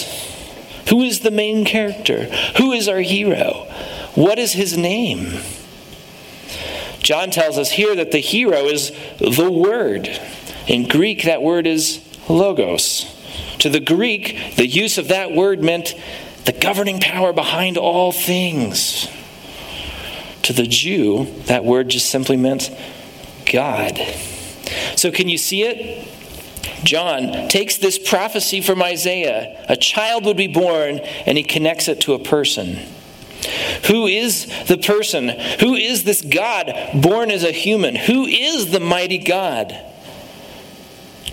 Who 0.90 1.00
is 1.00 1.20
the 1.20 1.30
main 1.30 1.64
character? 1.64 2.24
Who 2.58 2.72
is 2.72 2.86
our 2.86 3.00
hero? 3.00 3.66
What 4.14 4.38
is 4.38 4.52
his 4.52 4.76
name? 4.76 5.40
John 7.06 7.30
tells 7.30 7.56
us 7.56 7.70
here 7.70 7.94
that 7.94 8.10
the 8.10 8.18
hero 8.18 8.64
is 8.64 8.90
the 9.18 9.48
Word. 9.48 10.08
In 10.66 10.88
Greek, 10.88 11.22
that 11.22 11.40
word 11.40 11.64
is 11.64 12.04
logos. 12.28 13.06
To 13.60 13.68
the 13.68 13.78
Greek, 13.78 14.56
the 14.56 14.66
use 14.66 14.98
of 14.98 15.06
that 15.06 15.30
word 15.30 15.62
meant 15.62 15.94
the 16.46 16.52
governing 16.52 16.98
power 16.98 17.32
behind 17.32 17.78
all 17.78 18.10
things. 18.10 19.06
To 20.42 20.52
the 20.52 20.66
Jew, 20.66 21.26
that 21.44 21.64
word 21.64 21.90
just 21.90 22.10
simply 22.10 22.36
meant 22.36 22.72
God. 23.52 23.96
So, 24.96 25.12
can 25.12 25.28
you 25.28 25.38
see 25.38 25.62
it? 25.62 26.08
John 26.82 27.46
takes 27.46 27.76
this 27.76 28.00
prophecy 28.00 28.60
from 28.60 28.82
Isaiah 28.82 29.64
a 29.68 29.76
child 29.76 30.24
would 30.24 30.36
be 30.36 30.48
born, 30.48 30.98
and 31.24 31.38
he 31.38 31.44
connects 31.44 31.86
it 31.86 32.00
to 32.00 32.14
a 32.14 32.18
person. 32.18 32.80
Who 33.86 34.06
is 34.06 34.46
the 34.66 34.78
person? 34.78 35.28
Who 35.60 35.74
is 35.74 36.04
this 36.04 36.22
God 36.22 36.72
born 36.94 37.30
as 37.30 37.44
a 37.44 37.52
human? 37.52 37.94
Who 37.94 38.24
is 38.24 38.70
the 38.70 38.80
mighty 38.80 39.18
God? 39.18 39.78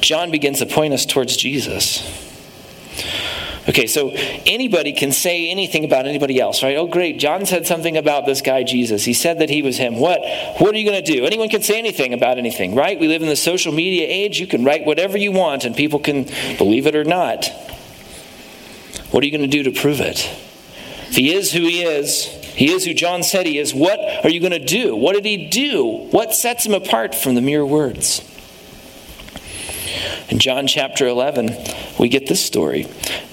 John 0.01 0.31
begins 0.31 0.59
to 0.59 0.65
point 0.65 0.93
us 0.93 1.05
towards 1.05 1.37
Jesus. 1.37 2.03
Okay, 3.69 3.87
so 3.87 4.09
anybody 4.45 4.91
can 4.91 5.13
say 5.13 5.49
anything 5.49 5.85
about 5.85 6.05
anybody 6.05 6.37
else, 6.37 6.61
right? 6.61 6.75
Oh, 6.75 6.85
great, 6.85 7.17
John 7.17 7.45
said 7.45 7.65
something 7.65 7.95
about 7.95 8.25
this 8.25 8.41
guy 8.41 8.63
Jesus. 8.63 9.05
He 9.05 9.13
said 9.13 9.39
that 9.39 9.49
he 9.49 9.61
was 9.61 9.77
him. 9.77 9.95
What? 9.95 10.19
What 10.57 10.75
are 10.75 10.77
you 10.77 10.85
going 10.89 11.01
to 11.01 11.13
do? 11.13 11.23
Anyone 11.25 11.47
can 11.47 11.61
say 11.61 11.79
anything 11.79 12.13
about 12.13 12.37
anything, 12.37 12.75
right? 12.75 12.99
We 12.99 13.07
live 13.07 13.21
in 13.21 13.29
the 13.29 13.37
social 13.37 13.71
media 13.71 14.05
age. 14.05 14.37
You 14.37 14.47
can 14.47 14.65
write 14.65 14.85
whatever 14.85 15.17
you 15.17 15.31
want, 15.31 15.63
and 15.63 15.73
people 15.73 15.99
can 15.99 16.25
believe 16.57 16.85
it 16.87 16.95
or 16.95 17.05
not. 17.05 17.47
What 19.11 19.23
are 19.23 19.25
you 19.25 19.31
going 19.31 19.49
to 19.49 19.63
do 19.63 19.63
to 19.63 19.71
prove 19.71 20.01
it? 20.01 20.29
If 21.13 21.17
he 21.17 21.31
is 21.31 21.51
who 21.51 21.59
he 21.59 21.83
is, 21.83 22.25
he 22.55 22.71
is 22.71 22.85
who 22.85 22.95
John 22.95 23.21
said 23.21 23.45
he 23.45 23.59
is, 23.59 23.71
what 23.71 23.99
are 24.25 24.31
you 24.31 24.39
going 24.39 24.51
to 24.51 24.57
do? 24.57 24.95
What 24.95 25.13
did 25.13 25.25
he 25.25 25.47
do? 25.47 26.07
What 26.09 26.33
sets 26.33 26.65
him 26.65 26.73
apart 26.73 27.13
from 27.13 27.35
the 27.35 27.41
mere 27.41 27.63
words? 27.63 28.27
In 30.29 30.39
John 30.39 30.65
chapter 30.65 31.05
11, 31.05 31.55
we 31.99 32.09
get 32.09 32.25
this 32.25 32.43
story. 32.43 32.85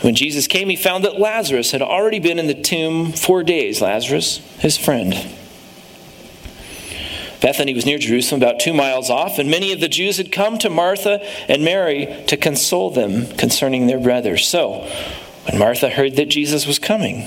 When 0.02 0.14
Jesus 0.14 0.46
came, 0.46 0.68
he 0.68 0.76
found 0.76 1.06
that 1.06 1.18
Lazarus 1.18 1.70
had 1.70 1.80
already 1.80 2.18
been 2.18 2.38
in 2.38 2.48
the 2.48 2.62
tomb 2.62 3.12
four 3.12 3.42
days. 3.42 3.80
Lazarus, 3.80 4.42
his 4.58 4.76
friend. 4.76 5.14
Bethany 7.40 7.72
was 7.72 7.86
near 7.86 7.96
Jerusalem, 7.96 8.42
about 8.42 8.60
two 8.60 8.74
miles 8.74 9.08
off, 9.08 9.38
and 9.38 9.50
many 9.50 9.72
of 9.72 9.80
the 9.80 9.88
Jews 9.88 10.18
had 10.18 10.30
come 10.30 10.58
to 10.58 10.68
Martha 10.68 11.26
and 11.48 11.64
Mary 11.64 12.24
to 12.26 12.36
console 12.36 12.90
them 12.90 13.26
concerning 13.38 13.86
their 13.86 13.98
brother. 13.98 14.36
So, 14.36 14.86
when 15.46 15.58
Martha 15.58 15.88
heard 15.88 16.16
that 16.16 16.28
Jesus 16.28 16.66
was 16.66 16.78
coming, 16.78 17.26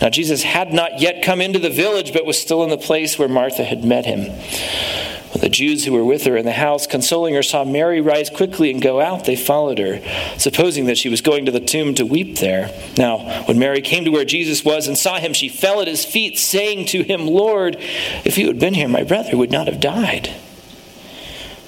Now, 0.00 0.10
Jesus 0.10 0.42
had 0.42 0.72
not 0.72 1.00
yet 1.00 1.24
come 1.24 1.40
into 1.40 1.58
the 1.58 1.70
village, 1.70 2.12
but 2.12 2.26
was 2.26 2.40
still 2.40 2.62
in 2.62 2.70
the 2.70 2.78
place 2.78 3.18
where 3.18 3.28
Martha 3.28 3.64
had 3.64 3.84
met 3.84 4.06
him. 4.06 4.30
When 5.32 5.40
the 5.40 5.48
Jews 5.48 5.84
who 5.84 5.92
were 5.92 6.04
with 6.04 6.24
her 6.24 6.36
in 6.36 6.44
the 6.44 6.52
house, 6.52 6.86
consoling 6.86 7.34
her, 7.34 7.42
saw 7.42 7.64
Mary 7.64 8.00
rise 8.00 8.30
quickly 8.30 8.70
and 8.70 8.80
go 8.80 9.00
out, 9.00 9.24
they 9.24 9.34
followed 9.34 9.78
her, 9.80 10.00
supposing 10.38 10.86
that 10.86 10.96
she 10.96 11.08
was 11.08 11.22
going 11.22 11.46
to 11.46 11.50
the 11.50 11.58
tomb 11.58 11.94
to 11.96 12.06
weep 12.06 12.38
there. 12.38 12.70
Now, 12.96 13.42
when 13.46 13.58
Mary 13.58 13.80
came 13.80 14.04
to 14.04 14.12
where 14.12 14.24
Jesus 14.24 14.64
was 14.64 14.86
and 14.86 14.96
saw 14.96 15.18
him, 15.18 15.32
she 15.32 15.48
fell 15.48 15.80
at 15.80 15.88
his 15.88 16.04
feet, 16.04 16.38
saying 16.38 16.86
to 16.86 17.02
him, 17.02 17.26
Lord, 17.26 17.76
if 18.24 18.38
you 18.38 18.46
had 18.46 18.60
been 18.60 18.74
here, 18.74 18.88
my 18.88 19.02
brother 19.02 19.36
would 19.36 19.50
not 19.50 19.66
have 19.66 19.80
died. 19.80 20.28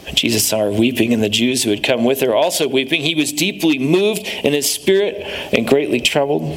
When 0.04 0.14
Jesus 0.14 0.46
saw 0.46 0.60
her 0.60 0.70
weeping, 0.70 1.12
and 1.12 1.20
the 1.20 1.28
Jews 1.28 1.64
who 1.64 1.70
had 1.70 1.82
come 1.82 2.04
with 2.04 2.20
her 2.20 2.36
also 2.36 2.68
weeping, 2.68 3.00
he 3.00 3.16
was 3.16 3.32
deeply 3.32 3.80
moved 3.80 4.28
in 4.44 4.52
his 4.52 4.72
spirit 4.72 5.16
and 5.52 5.66
greatly 5.66 6.00
troubled. 6.00 6.56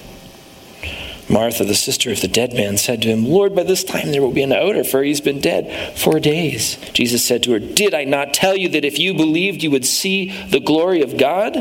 Martha, 1.31 1.63
the 1.63 1.75
sister 1.75 2.11
of 2.11 2.21
the 2.21 2.27
dead 2.27 2.53
man, 2.53 2.77
said 2.77 3.01
to 3.01 3.07
him, 3.07 3.25
Lord, 3.25 3.55
by 3.55 3.63
this 3.63 3.83
time 3.83 4.11
there 4.11 4.21
will 4.21 4.33
be 4.33 4.43
an 4.43 4.51
odor, 4.51 4.83
for 4.83 5.01
he's 5.01 5.21
been 5.21 5.39
dead 5.39 5.97
four 5.97 6.19
days. 6.19 6.75
Jesus 6.93 7.23
said 7.23 7.43
to 7.43 7.53
her, 7.53 7.59
Did 7.59 7.93
I 7.93 8.03
not 8.03 8.33
tell 8.33 8.55
you 8.55 8.69
that 8.69 8.85
if 8.85 8.99
you 8.99 9.13
believed, 9.13 9.63
you 9.63 9.71
would 9.71 9.85
see 9.85 10.31
the 10.47 10.59
glory 10.59 11.01
of 11.01 11.17
God? 11.17 11.55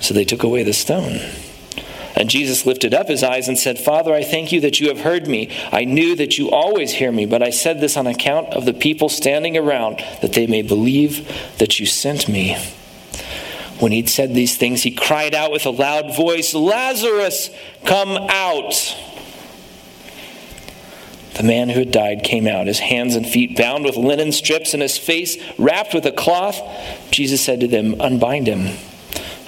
So 0.00 0.14
they 0.14 0.24
took 0.24 0.42
away 0.42 0.62
the 0.62 0.72
stone. 0.72 1.20
And 2.16 2.28
Jesus 2.28 2.66
lifted 2.66 2.92
up 2.92 3.08
his 3.08 3.22
eyes 3.22 3.48
and 3.48 3.58
said, 3.58 3.78
Father, 3.78 4.12
I 4.12 4.24
thank 4.24 4.52
you 4.52 4.60
that 4.62 4.80
you 4.80 4.88
have 4.88 5.00
heard 5.00 5.26
me. 5.26 5.50
I 5.70 5.84
knew 5.84 6.16
that 6.16 6.38
you 6.38 6.50
always 6.50 6.92
hear 6.92 7.12
me, 7.12 7.26
but 7.26 7.42
I 7.42 7.50
said 7.50 7.80
this 7.80 7.96
on 7.96 8.06
account 8.06 8.48
of 8.48 8.64
the 8.64 8.74
people 8.74 9.08
standing 9.08 9.56
around, 9.56 9.98
that 10.20 10.32
they 10.32 10.46
may 10.46 10.62
believe 10.62 11.30
that 11.58 11.78
you 11.78 11.86
sent 11.86 12.28
me. 12.28 12.56
When 13.80 13.92
he'd 13.92 14.10
said 14.10 14.34
these 14.34 14.58
things, 14.58 14.82
he 14.82 14.90
cried 14.90 15.34
out 15.34 15.50
with 15.50 15.64
a 15.64 15.70
loud 15.70 16.14
voice, 16.14 16.52
Lazarus, 16.52 17.50
come 17.86 18.10
out. 18.28 18.94
The 21.34 21.42
man 21.42 21.70
who 21.70 21.78
had 21.78 21.90
died 21.90 22.22
came 22.22 22.46
out, 22.46 22.66
his 22.66 22.78
hands 22.78 23.14
and 23.14 23.26
feet 23.26 23.56
bound 23.56 23.86
with 23.86 23.96
linen 23.96 24.32
strips 24.32 24.74
and 24.74 24.82
his 24.82 24.98
face 24.98 25.38
wrapped 25.58 25.94
with 25.94 26.04
a 26.04 26.12
cloth. 26.12 26.60
Jesus 27.10 27.40
said 27.40 27.60
to 27.60 27.68
them, 27.68 27.98
Unbind 27.98 28.46
him 28.46 28.76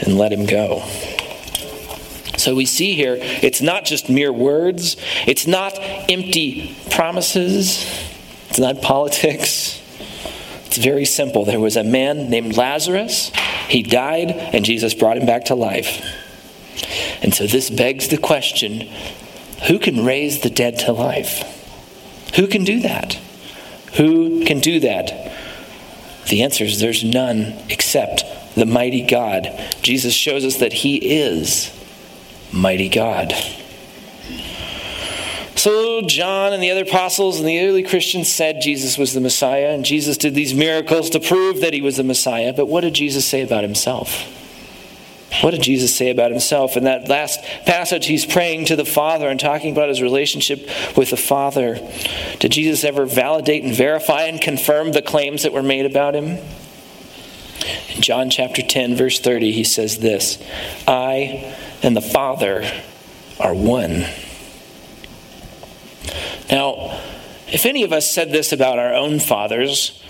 and 0.01 0.17
let 0.17 0.33
him 0.33 0.47
go. 0.47 0.83
So 2.39 2.55
we 2.55 2.65
see 2.65 2.95
here, 2.95 3.19
it's 3.21 3.61
not 3.61 3.85
just 3.85 4.09
mere 4.09 4.33
words, 4.33 4.97
it's 5.27 5.47
not 5.47 5.75
empty 5.79 6.75
promises, 6.91 7.87
it's 8.49 8.59
not 8.59 8.81
politics. 8.81 9.79
It's 10.67 10.79
very 10.79 11.05
simple. 11.05 11.45
There 11.45 11.61
was 11.61 11.77
a 11.77 11.85
man 11.85 12.31
named 12.31 12.57
Lazarus 12.57 13.31
he 13.69 13.83
died, 13.83 14.31
and 14.31 14.65
Jesus 14.65 14.95
brought 14.95 15.17
him 15.17 15.27
back 15.27 15.47
to 15.47 15.55
life. 15.55 16.05
And 17.23 17.35
so 17.35 17.47
this 17.47 17.71
begs 17.71 18.09
the 18.09 18.19
question 18.19 18.89
who 19.69 19.79
can 19.79 20.05
raise 20.05 20.41
the 20.41 20.51
dead 20.51 20.79
to 20.81 20.93
life? 20.93 21.49
Who 22.35 22.49
can 22.49 22.65
do 22.65 22.81
that? 22.81 23.15
Who 23.95 24.45
can 24.45 24.59
do 24.59 24.81
that? 24.81 25.33
The 26.29 26.43
answer 26.43 26.65
is 26.65 26.81
there's 26.81 27.05
none 27.05 27.55
except 27.69 28.25
the 28.55 28.67
mighty 28.67 29.03
God. 29.03 29.49
Jesus 29.83 30.15
shows 30.15 30.45
us 30.45 30.57
that 30.57 30.73
he 30.73 30.97
is 30.97 31.71
mighty 32.53 32.89
God. 32.89 33.33
So, 35.63 36.03
John 36.03 36.53
and 36.53 36.61
the 36.61 36.73
other 36.73 36.83
apostles 36.83 37.39
and 37.39 37.47
the 37.47 37.61
early 37.61 37.85
Christians 37.85 38.33
said 38.33 38.61
Jesus 38.61 38.99
was 38.99 39.13
the 39.13 39.21
Messiah, 39.21 39.69
and 39.69 39.85
Jesus 39.85 40.17
did 40.17 40.35
these 40.35 40.53
miracles 40.53 41.09
to 41.11 41.21
prove 41.21 41.61
that 41.61 41.73
he 41.73 41.81
was 41.81 41.99
the 41.99 42.03
Messiah. 42.03 42.53
But 42.53 42.67
what 42.67 42.81
did 42.81 42.95
Jesus 42.95 43.25
say 43.25 43.43
about 43.43 43.63
himself? 43.63 44.11
What 45.41 45.53
did 45.53 45.63
Jesus 45.63 45.95
say 45.95 46.11
about 46.11 46.33
himself? 46.33 46.77
In 46.77 46.83
that 46.83 47.07
last 47.09 47.45
passage, 47.65 48.07
he's 48.07 48.27
praying 48.27 48.65
to 48.65 48.75
the 48.75 48.85
Father 48.85 49.29
and 49.29 49.39
talking 49.39 49.71
about 49.71 49.89
his 49.89 50.03
relationship 50.03 50.69
with 50.97 51.11
the 51.11 51.17
Father. 51.17 51.79
Did 52.41 52.51
Jesus 52.51 52.83
ever 52.83 53.07
validate 53.07 53.63
and 53.63 53.73
verify 53.73 54.23
and 54.23 54.41
confirm 54.41 54.91
the 54.91 55.01
claims 55.01 55.45
that 55.45 55.53
were 55.53 55.63
made 55.63 55.87
about 55.87 56.17
him? 56.17 56.39
In 57.95 58.03
John 58.03 58.31
chapter 58.31 58.63
10, 58.63 58.97
verse 58.97 59.21
30, 59.21 59.53
he 59.53 59.63
says 59.63 59.99
this 59.99 60.43
I 60.89 61.55
and 61.85 61.95
the 61.95 62.01
Father 62.01 62.69
are 63.39 63.55
one. 63.55 64.07
Now, 66.51 67.01
if 67.49 67.67
any 67.67 67.83
of 67.83 67.93
us 67.93 68.11
said 68.11 68.31
this 68.33 68.53
about 68.53 68.79
our 68.79 68.95
own 68.95 69.21
fathers, 69.21 70.03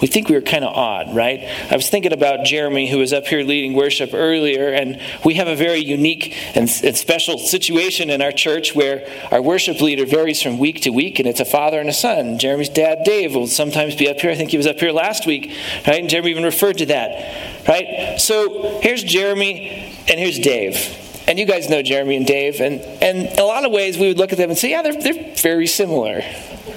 we 0.00 0.06
think 0.06 0.28
we 0.28 0.34
were 0.34 0.40
kind 0.40 0.64
of 0.64 0.74
odd, 0.74 1.14
right? 1.14 1.40
I 1.70 1.76
was 1.76 1.90
thinking 1.90 2.12
about 2.12 2.44
Jeremy, 2.44 2.88
who 2.88 2.98
was 2.98 3.12
up 3.12 3.26
here 3.26 3.42
leading 3.42 3.74
worship 3.74 4.10
earlier, 4.14 4.68
and 4.68 5.00
we 5.24 5.34
have 5.34 5.46
a 5.46 5.54
very 5.54 5.80
unique 5.80 6.34
and, 6.56 6.70
special 6.70 7.38
situation 7.38 8.08
in 8.08 8.22
our 8.22 8.32
church 8.32 8.74
where 8.74 9.06
our 9.30 9.42
worship 9.42 9.80
leader 9.80 10.06
varies 10.06 10.40
from 10.40 10.58
week 10.58 10.82
to 10.82 10.90
week, 10.90 11.18
and 11.18 11.28
it's 11.28 11.40
a 11.40 11.44
father 11.44 11.80
and 11.80 11.88
a 11.88 11.92
son. 11.92 12.38
Jeremy's 12.38 12.70
dad, 12.70 13.04
Dave, 13.04 13.34
will 13.34 13.46
sometimes 13.46 13.94
be 13.94 14.08
up 14.08 14.20
here. 14.20 14.30
I 14.30 14.36
think 14.36 14.50
he 14.50 14.56
was 14.56 14.66
up 14.66 14.80
here 14.80 14.92
last 14.92 15.26
week, 15.26 15.52
right? 15.86 16.00
And 16.00 16.08
Jeremy 16.08 16.30
even 16.30 16.44
referred 16.44 16.78
to 16.78 16.86
that, 16.86 17.68
right? 17.68 18.18
So 18.18 18.80
here's 18.80 19.02
Jeremy, 19.02 19.96
and 20.08 20.18
here's 20.18 20.38
Dave. 20.38 21.09
And 21.26 21.38
you 21.38 21.46
guys 21.46 21.68
know 21.68 21.82
Jeremy 21.82 22.16
and 22.16 22.26
Dave, 22.26 22.60
and, 22.60 22.80
and 23.02 23.26
in 23.26 23.38
a 23.38 23.44
lot 23.44 23.64
of 23.64 23.72
ways 23.72 23.98
we 23.98 24.08
would 24.08 24.18
look 24.18 24.32
at 24.32 24.38
them 24.38 24.50
and 24.50 24.58
say, 24.58 24.70
yeah, 24.70 24.82
they're, 24.82 25.00
they're 25.00 25.34
very 25.34 25.66
similar, 25.66 26.22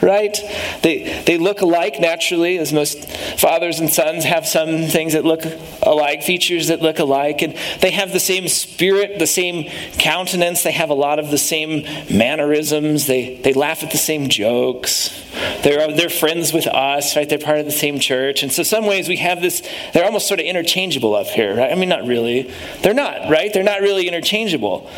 right? 0.01 0.37
They, 0.81 1.23
they 1.25 1.37
look 1.37 1.61
alike 1.61 1.99
naturally, 1.99 2.57
as 2.57 2.73
most 2.73 3.09
fathers 3.39 3.79
and 3.79 3.89
sons 3.91 4.23
have 4.23 4.47
some 4.47 4.83
things 4.87 5.13
that 5.13 5.25
look 5.25 5.41
alike, 5.81 6.23
features 6.23 6.67
that 6.67 6.81
look 6.81 6.99
alike, 6.99 7.41
and 7.41 7.55
they 7.81 7.91
have 7.91 8.11
the 8.11 8.19
same 8.19 8.47
spirit, 8.47 9.19
the 9.19 9.27
same 9.27 9.69
countenance, 9.97 10.63
they 10.63 10.71
have 10.71 10.89
a 10.89 10.95
lot 10.95 11.19
of 11.19 11.31
the 11.31 11.37
same 11.37 11.83
mannerisms, 12.15 13.07
they, 13.07 13.37
they 13.37 13.53
laugh 13.53 13.83
at 13.83 13.91
the 13.91 13.97
same 13.97 14.29
jokes, 14.29 15.23
they're, 15.63 15.93
they're 15.93 16.09
friends 16.09 16.53
with 16.53 16.67
us, 16.67 17.15
right? 17.15 17.27
They're 17.27 17.39
part 17.39 17.59
of 17.59 17.65
the 17.65 17.71
same 17.71 17.99
church. 17.99 18.43
And 18.43 18.51
so, 18.51 18.63
some 18.63 18.85
ways 18.85 19.07
we 19.07 19.17
have 19.17 19.41
this, 19.41 19.67
they're 19.93 20.05
almost 20.05 20.27
sort 20.27 20.39
of 20.39 20.45
interchangeable 20.45 21.15
up 21.15 21.27
here, 21.27 21.55
right? 21.55 21.71
I 21.71 21.75
mean, 21.75 21.89
not 21.89 22.05
really. 22.05 22.51
They're 22.81 22.93
not, 22.93 23.29
right? 23.29 23.51
They're 23.53 23.63
not 23.63 23.81
really 23.81 24.07
interchangeable. 24.07 24.89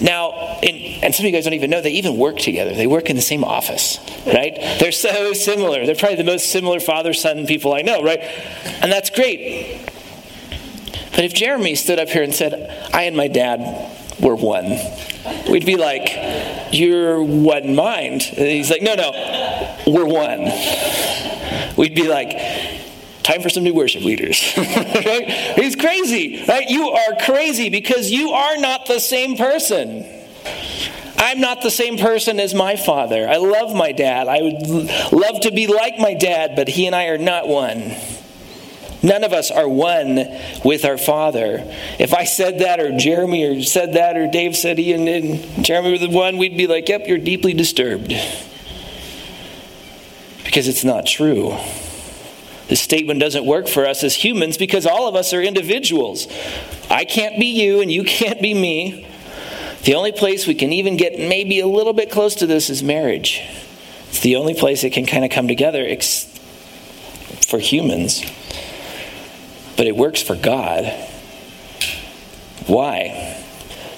Now, 0.00 0.58
in, 0.62 1.02
and 1.02 1.14
some 1.14 1.24
of 1.24 1.30
you 1.30 1.32
guys 1.36 1.44
don't 1.44 1.54
even 1.54 1.70
know, 1.70 1.82
they 1.82 1.92
even 1.92 2.16
work 2.16 2.38
together. 2.38 2.74
They 2.74 2.86
work 2.86 3.10
in 3.10 3.16
the 3.16 3.22
same 3.22 3.44
office, 3.44 3.98
right? 4.26 4.54
They're 4.78 4.92
so 4.92 5.32
similar. 5.32 5.86
They're 5.86 5.94
probably 5.94 6.16
the 6.16 6.24
most 6.24 6.50
similar 6.50 6.80
father 6.80 7.14
son 7.14 7.46
people 7.46 7.74
I 7.74 7.82
know, 7.82 8.02
right? 8.02 8.20
And 8.82 8.90
that's 8.90 9.10
great. 9.10 9.80
But 11.10 11.24
if 11.24 11.34
Jeremy 11.34 11.74
stood 11.74 11.98
up 11.98 12.08
here 12.08 12.22
and 12.22 12.34
said, 12.34 12.54
I 12.92 13.02
and 13.02 13.16
my 13.16 13.28
dad 13.28 13.90
were 14.20 14.36
one, 14.36 14.78
we'd 15.50 15.66
be 15.66 15.76
like, 15.76 16.72
You're 16.72 17.22
one 17.22 17.74
mind. 17.74 18.22
And 18.36 18.46
he's 18.46 18.70
like, 18.70 18.82
No, 18.82 18.94
no, 18.94 19.76
we're 19.86 20.06
one. 20.06 20.44
We'd 21.76 21.94
be 21.94 22.08
like, 22.08 22.30
Time 23.22 23.42
for 23.42 23.48
some 23.48 23.64
new 23.64 23.74
worship 23.74 24.02
leaders. 24.02 24.54
right? 24.56 25.28
He's 25.56 25.76
crazy, 25.76 26.44
right? 26.48 26.68
You 26.68 26.90
are 26.90 27.16
crazy 27.20 27.68
because 27.68 28.10
you 28.10 28.30
are 28.30 28.56
not 28.56 28.86
the 28.86 28.98
same 28.98 29.36
person. 29.36 30.19
I'm 31.20 31.38
not 31.40 31.60
the 31.60 31.70
same 31.70 31.98
person 31.98 32.40
as 32.40 32.54
my 32.54 32.76
father. 32.76 33.28
I 33.28 33.36
love 33.36 33.76
my 33.76 33.92
dad. 33.92 34.26
I 34.26 34.40
would 34.40 35.12
love 35.12 35.42
to 35.42 35.52
be 35.52 35.66
like 35.66 35.98
my 35.98 36.14
dad, 36.14 36.56
but 36.56 36.66
he 36.66 36.86
and 36.86 36.96
I 36.96 37.08
are 37.08 37.18
not 37.18 37.46
one. 37.46 37.94
None 39.02 39.22
of 39.22 39.34
us 39.34 39.50
are 39.50 39.68
one 39.68 40.16
with 40.64 40.86
our 40.86 40.96
Father. 40.96 41.62
If 41.98 42.14
I 42.14 42.24
said 42.24 42.60
that, 42.60 42.80
or 42.80 42.96
Jeremy, 42.96 43.44
or 43.44 43.62
said 43.62 43.92
that, 43.94 44.16
or 44.16 44.28
Dave 44.28 44.56
said 44.56 44.78
he 44.78 44.94
and, 44.94 45.08
and 45.08 45.64
Jeremy 45.64 45.92
were 45.92 45.98
the 45.98 46.08
one, 46.08 46.38
we'd 46.38 46.56
be 46.56 46.66
like, 46.66 46.88
yep, 46.88 47.06
you're 47.06 47.18
deeply 47.18 47.52
disturbed. 47.52 48.14
Because 50.44 50.68
it's 50.68 50.84
not 50.84 51.04
true. 51.06 51.56
This 52.68 52.80
statement 52.80 53.20
doesn't 53.20 53.44
work 53.44 53.68
for 53.68 53.86
us 53.86 54.02
as 54.04 54.14
humans 54.14 54.56
because 54.56 54.86
all 54.86 55.06
of 55.06 55.14
us 55.14 55.34
are 55.34 55.42
individuals. 55.42 56.28
I 56.88 57.04
can't 57.04 57.38
be 57.38 57.46
you, 57.46 57.82
and 57.82 57.92
you 57.92 58.04
can't 58.04 58.40
be 58.40 58.54
me. 58.54 59.06
The 59.84 59.94
only 59.94 60.12
place 60.12 60.46
we 60.46 60.54
can 60.54 60.72
even 60.72 60.96
get 60.96 61.18
maybe 61.18 61.60
a 61.60 61.66
little 61.66 61.92
bit 61.92 62.10
close 62.10 62.34
to 62.36 62.46
this 62.46 62.70
is 62.70 62.82
marriage. 62.82 63.42
It's 64.08 64.20
the 64.20 64.36
only 64.36 64.54
place 64.54 64.84
it 64.84 64.92
can 64.92 65.06
kind 65.06 65.24
of 65.24 65.30
come 65.30 65.48
together 65.48 65.86
for 67.46 67.58
humans 67.58 68.24
but 69.80 69.86
it 69.86 69.96
works 69.96 70.20
for 70.20 70.36
God. 70.36 70.84
Why? 72.66 73.42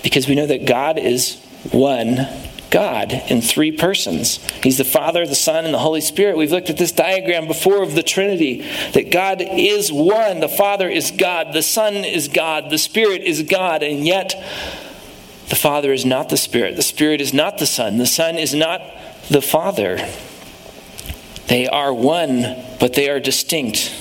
Because 0.05 0.29
we 0.29 0.37
know 0.37 0.47
that 0.47 0.65
God 0.65 0.97
is 0.97 1.45
one 1.73 2.29
God 2.71 3.13
in 3.29 3.43
three 3.43 3.73
persons. 3.73 4.39
He's 4.63 4.79
the 4.79 4.85
Father, 4.85 5.27
the 5.27 5.35
Son, 5.35 5.65
and 5.65 5.75
the 5.75 5.81
Holy 5.81 6.01
Spirit. 6.01 6.37
We've 6.37 6.53
looked 6.53 6.71
at 6.71 6.79
this 6.79 6.93
diagram 6.93 7.49
before 7.49 7.83
of 7.83 7.97
the 7.97 8.05
Trinity 8.05 8.65
that 8.93 9.11
God 9.11 9.43
is 9.43 9.93
one. 9.93 10.39
The 10.39 10.49
Father 10.49 10.89
is 10.89 11.11
God, 11.11 11.53
the 11.53 11.63
Son 11.63 11.95
is 11.97 12.29
God, 12.29 12.71
the 12.71 12.79
Spirit 12.79 13.23
is 13.23 13.43
God, 13.43 13.83
and 13.83 14.07
yet 14.07 14.35
the 15.49 15.57
Father 15.57 15.93
is 15.93 16.05
not 16.05 16.29
the 16.29 16.37
Spirit, 16.37 16.77
the 16.77 16.83
Spirit 16.83 17.21
is 17.21 17.33
not 17.33 17.59
the 17.59 17.67
Son, 17.67 17.99
the 17.99 18.07
Son 18.07 18.37
is 18.37 18.55
not 18.55 18.81
the 19.29 19.43
Father. 19.43 19.99
They 21.49 21.69
are 21.69 21.93
one, 21.93 22.65
but 22.81 22.95
they 22.95 23.11
are 23.11 23.21
distinct. 23.21 23.93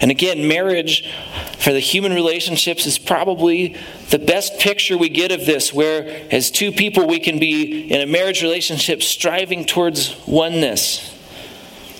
And 0.00 0.10
again, 0.10 0.46
marriage 0.46 1.12
for 1.58 1.72
the 1.72 1.80
human 1.80 2.14
relationships 2.14 2.86
is 2.86 2.98
probably 2.98 3.76
the 4.10 4.18
best 4.18 4.60
picture 4.60 4.96
we 4.96 5.08
get 5.08 5.32
of 5.32 5.44
this, 5.44 5.72
where 5.72 6.26
as 6.30 6.50
two 6.50 6.70
people 6.70 7.06
we 7.06 7.18
can 7.18 7.38
be 7.38 7.90
in 7.92 8.00
a 8.00 8.06
marriage 8.06 8.42
relationship 8.42 9.02
striving 9.02 9.64
towards 9.64 10.16
oneness. 10.26 11.14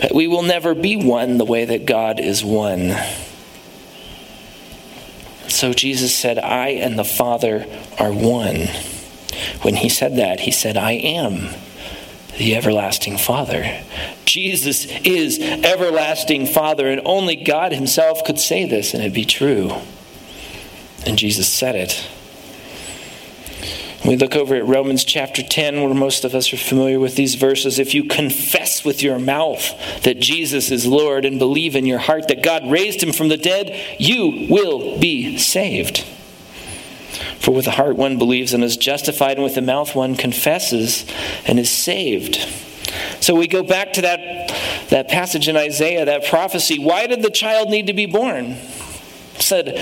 But 0.01 0.15
we 0.15 0.29
will 0.29 0.43
never 0.43 0.75
be 0.75 0.97
one 0.97 1.39
the 1.39 1.45
way 1.45 1.65
that 1.65 1.87
God 1.87 2.21
is 2.21 2.45
one. 2.45 2.95
So 5.59 5.73
Jesus 5.73 6.15
said, 6.15 6.39
I 6.39 6.69
and 6.69 6.97
the 6.97 7.03
Father 7.03 7.67
are 7.99 8.13
one. 8.13 8.69
When 9.63 9.75
he 9.75 9.89
said 9.89 10.15
that, 10.15 10.39
he 10.39 10.53
said, 10.53 10.77
I 10.77 10.93
am 10.93 11.49
the 12.37 12.55
everlasting 12.55 13.19
Father. 13.19 13.83
Jesus 14.25 14.87
is 15.03 15.41
everlasting 15.41 16.47
Father, 16.47 16.87
and 16.87 17.03
only 17.05 17.35
God 17.35 17.73
Himself 17.73 18.25
could 18.25 18.39
say 18.39 18.67
this, 18.67 18.95
and 18.95 19.03
it'd 19.03 19.13
be 19.13 19.25
true. 19.25 19.73
And 21.05 21.19
Jesus 21.19 21.49
said 21.49 21.75
it. 21.75 22.07
We 24.07 24.17
look 24.17 24.37
over 24.37 24.55
at 24.55 24.67
Romans 24.67 25.05
chapter 25.05 25.43
10, 25.43 25.83
where 25.83 25.93
most 25.93 26.25
of 26.25 26.35
us 26.35 26.53
are 26.53 26.57
familiar 26.57 27.01
with 27.01 27.17
these 27.17 27.35
verses. 27.35 27.79
If 27.79 27.95
you 27.95 28.05
confess 28.05 28.85
with 28.85 29.03
your 29.03 29.19
mouth 29.19 30.03
that 30.03 30.21
Jesus 30.21 30.71
is 30.71 30.87
Lord 30.87 31.25
and 31.25 31.39
believe 31.39 31.75
in 31.75 31.85
your 31.85 31.99
heart 31.99 32.29
that 32.29 32.43
God 32.43 32.71
raised 32.71 33.03
him 33.03 33.13
from 33.13 33.29
the 33.29 33.37
dead, 33.37 33.75
you 33.99 34.47
will 34.49 34.99
be 34.99 35.37
saved. 35.37 36.05
For 37.41 37.51
with 37.53 37.65
the 37.65 37.73
heart 37.73 37.97
one 37.97 38.19
believes 38.19 38.55
and 38.55 38.63
is 38.63 38.77
justified, 38.77 39.33
and 39.33 39.45
with 39.45 39.57
the 39.57 39.63
mouth 39.63 39.95
one 39.95 40.15
confesses 40.15 41.05
and 41.45 41.59
is 41.59 41.71
saved. 41.71 42.37
So 43.21 43.35
we 43.35 43.49
go 43.49 43.63
back 43.63 43.95
to 43.95 44.03
that, 44.03 44.89
that 44.91 45.09
passage 45.09 45.49
in 45.49 45.57
Isaiah, 45.57 46.05
that 46.05 46.27
prophecy. 46.27 46.79
Why 46.79 47.07
did 47.07 47.23
the 47.23 47.31
child 47.31 47.69
need 47.69 47.89
to 47.89 47.93
be 47.93 48.07
born? 48.07 48.57
Said, 49.41 49.79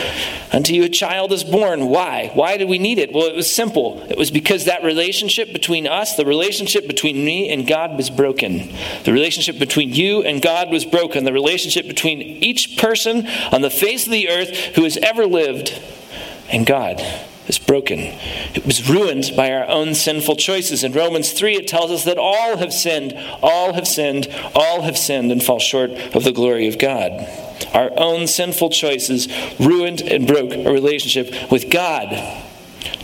Unto 0.53 0.75
you 0.75 0.85
a 0.85 0.89
child 0.89 1.33
is 1.33 1.45
born. 1.45 1.89
Why? 1.89 2.31
Why 2.35 2.57
did 2.57 2.69
we 2.69 2.79
need 2.79 2.99
it? 2.99 3.13
Well, 3.13 3.27
it 3.27 3.35
was 3.35 3.51
simple. 3.53 4.03
It 4.09 4.19
was 4.19 4.31
because 4.31 4.65
that 4.65 4.85
relationship 4.85 5.53
between 5.53 5.87
us, 5.87 6.17
the 6.17 6.27
relationship 6.27 6.87
between 6.87 7.25
me 7.25 7.51
and 7.51 7.67
God 7.67 7.97
was 7.97 8.11
broken. 8.11 8.73
The 9.05 9.13
relationship 9.13 9.59
between 9.59 9.93
you 9.93 10.23
and 10.23 10.43
God 10.43 10.71
was 10.71 10.85
broken. 10.85 11.25
The 11.25 11.33
relationship 11.33 11.87
between 11.87 12.21
each 12.21 12.77
person 12.79 13.27
on 13.53 13.63
the 13.63 13.71
face 13.71 14.07
of 14.07 14.13
the 14.13 14.29
earth 14.29 14.51
who 14.77 14.85
has 14.85 14.97
ever 14.99 15.27
lived 15.27 15.81
and 16.49 16.67
God 16.67 17.03
is 17.47 17.59
broken. 17.59 18.01
It 18.55 18.67
was 18.67 18.89
ruined 18.89 19.33
by 19.37 19.53
our 19.53 19.67
own 19.69 19.95
sinful 19.95 20.37
choices. 20.37 20.83
In 20.83 20.93
Romans 20.93 21.33
3, 21.33 21.55
it 21.57 21.69
tells 21.69 21.91
us 21.91 22.05
that 22.05 22.19
all 22.19 22.57
have 22.57 22.73
sinned, 22.73 23.15
all 23.43 23.75
have 23.75 23.87
sinned, 23.87 24.29
all 24.55 24.83
have 24.83 24.99
sinned 24.99 25.31
and 25.31 25.43
fall 25.43 25.59
short 25.59 25.91
of 25.91 26.25
the 26.25 26.33
glory 26.33 26.67
of 26.67 26.79
God. 26.79 27.13
Our 27.73 27.91
own 27.97 28.27
sinful 28.27 28.71
choices 28.71 29.29
ruined 29.59 30.01
and 30.03 30.27
broke 30.27 30.53
a 30.53 30.73
relationship 30.73 31.51
with 31.51 31.71
God. 31.71 32.11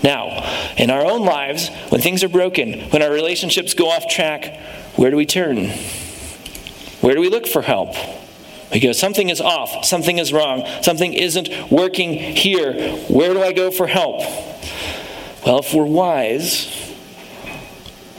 Now, 0.02 0.72
in 0.76 0.90
our 0.90 1.04
own 1.04 1.24
lives, 1.24 1.68
when 1.90 2.00
things 2.00 2.24
are 2.24 2.28
broken, 2.28 2.80
when 2.90 3.02
our 3.02 3.12
relationships 3.12 3.74
go 3.74 3.88
off 3.88 4.08
track, 4.08 4.58
where 4.96 5.10
do 5.10 5.16
we 5.16 5.26
turn? 5.26 5.68
Where 7.00 7.14
do 7.14 7.20
we 7.20 7.28
look 7.28 7.46
for 7.46 7.62
help? 7.62 7.94
We 8.72 8.80
go, 8.80 8.92
something 8.92 9.28
is 9.28 9.40
off, 9.40 9.84
something 9.84 10.18
is 10.18 10.32
wrong, 10.32 10.66
something 10.82 11.12
isn't 11.12 11.70
working 11.70 12.14
here. 12.14 12.96
Where 13.08 13.34
do 13.34 13.42
I 13.42 13.52
go 13.52 13.70
for 13.70 13.86
help? 13.86 14.20
Well, 15.44 15.58
if 15.58 15.74
we're 15.74 15.84
wise, 15.84 16.92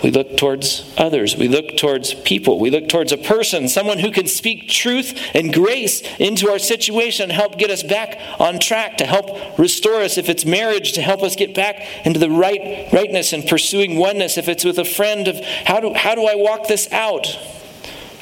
we 0.04 0.12
look 0.12 0.36
towards 0.36 0.94
others. 0.98 1.38
We 1.38 1.48
look 1.48 1.78
towards 1.78 2.13
people. 2.13 2.60
We 2.60 2.70
look 2.70 2.89
towards 2.89 3.13
a 3.13 3.18
person, 3.18 3.70
someone 3.70 4.00
who 4.00 4.12
can 4.12 4.28
speak 4.28 4.68
truth 4.68 5.18
and 5.34 5.54
grace 5.54 6.02
into 6.20 6.50
our 6.50 6.60
situation 6.60 7.30
help 7.30 7.58
get 7.58 7.70
us 7.70 7.84
back 7.84 8.20
on 8.38 8.60
track, 8.60 8.98
to 8.98 9.06
help 9.06 9.58
restore 9.58 10.02
us. 10.02 10.18
If 10.18 10.28
it's 10.28 10.44
marriage, 10.44 10.92
to 10.94 11.02
help 11.02 11.24
us 11.24 11.38
get 11.38 11.56
back 11.56 12.06
into 12.06 12.20
the 12.20 12.30
right 12.30 12.92
rightness 12.92 13.32
and 13.32 13.48
pursuing 13.48 13.96
oneness. 13.96 14.38
If 14.38 14.50
it's 14.50 14.66
with 14.66 14.78
a 14.78 14.86
friend 14.86 15.30
of 15.30 15.39
how 15.39 15.80
do, 15.80 15.94
how 15.94 16.16
do 16.16 16.26
I 16.26 16.36
walk 16.36 16.68
this 16.68 16.92
out? 16.92 17.28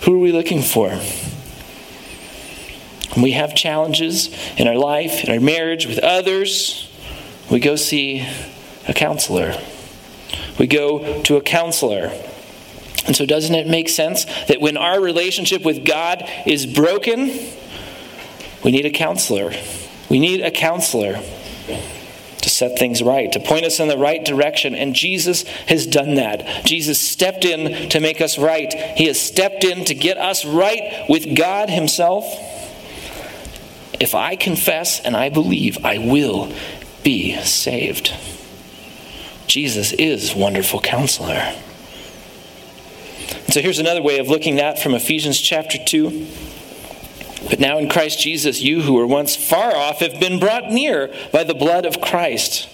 Who 0.04 0.14
are 0.14 0.20
we 0.20 0.32
looking 0.32 0.62
for? 0.62 1.00
We 3.18 3.32
have 3.32 3.56
challenges 3.56 4.30
in 4.58 4.68
our 4.68 4.78
life, 4.78 5.24
in 5.24 5.32
our 5.32 5.40
marriage, 5.40 5.86
with 5.86 6.00
others, 6.00 6.88
we 7.52 7.60
go 7.60 7.76
see 7.76 8.26
a 8.88 8.94
counselor. 8.94 9.62
We 10.58 10.68
go 10.68 11.22
to 11.24 11.36
a 11.36 11.42
counselor. 11.42 12.12
And 13.06 13.16
so, 13.16 13.26
doesn't 13.26 13.54
it 13.54 13.68
make 13.68 13.90
sense 13.90 14.24
that 14.46 14.62
when 14.62 14.78
our 14.78 15.02
relationship 15.02 15.66
with 15.66 15.86
God 15.86 16.24
is 16.46 16.66
broken, 16.66 17.28
we 18.64 18.72
need 18.72 18.86
a 18.86 18.92
counselor? 18.92 19.52
We 20.10 20.20
need 20.20 20.42
a 20.42 20.52
counselor 20.52 21.22
to 22.42 22.50
set 22.50 22.80
things 22.80 23.04
right, 23.04 23.32
to 23.34 23.40
point 23.40 23.66
us 23.66 23.80
in 23.82 23.90
the 23.90 23.98
right 23.98 24.24
direction. 24.24 24.74
And 24.74 24.96
Jesus 24.96 25.44
has 25.68 25.86
done 25.86 26.16
that. 26.16 26.66
Jesus 26.66 27.00
stepped 27.00 27.44
in 27.44 27.90
to 27.90 28.00
make 28.00 28.22
us 28.22 28.38
right. 28.38 28.74
He 28.96 29.08
has 29.08 29.20
stepped 29.20 29.66
in 29.66 29.84
to 29.86 29.94
get 29.94 30.18
us 30.18 30.46
right 30.46 31.06
with 31.10 31.36
God 31.36 31.70
Himself. 31.70 32.26
If 34.02 34.16
I 34.16 34.36
confess 34.36 35.00
and 35.00 35.16
I 35.16 35.30
believe, 35.30 35.86
I 35.86 36.00
will 36.00 36.52
be 37.04 37.36
saved. 37.44 38.12
Jesus 39.46 39.94
is 39.94 40.34
wonderful 40.34 40.82
counselor. 40.82 41.36
And 41.36 41.54
so 43.54 43.62
here's 43.62 43.78
another 43.78 44.02
way 44.02 44.18
of 44.18 44.28
looking 44.28 44.60
at 44.60 44.78
that 44.78 44.82
from 44.82 44.96
Ephesians 44.96 45.40
chapter 45.40 45.78
2. 45.78 46.28
But 47.48 47.60
now 47.60 47.78
in 47.78 47.90
Christ 47.90 48.20
Jesus, 48.20 48.60
you 48.60 48.82
who 48.82 48.94
were 48.94 49.06
once 49.06 49.36
far 49.36 49.76
off 49.76 50.00
have 50.00 50.20
been 50.20 50.40
brought 50.40 50.72
near 50.72 51.14
by 51.32 51.44
the 51.44 51.54
blood 51.54 51.86
of 51.86 52.02
Christ. 52.02 52.68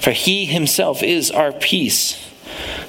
For 0.00 0.12
he 0.12 0.46
himself 0.46 1.02
is 1.02 1.30
our 1.30 1.52
peace 1.52 2.29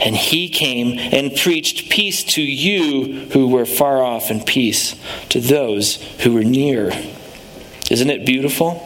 And 0.00 0.16
he 0.16 0.48
came 0.48 0.98
and 0.98 1.34
preached 1.34 1.90
peace 1.90 2.22
to 2.24 2.42
you 2.42 3.28
who 3.30 3.48
were 3.48 3.66
far 3.66 4.02
off 4.02 4.30
and 4.30 4.44
peace 4.44 4.94
to 5.30 5.40
those 5.40 5.96
who 6.20 6.34
were 6.34 6.44
near. 6.44 6.92
Isn't 7.90 8.10
it 8.10 8.24
beautiful? 8.24 8.84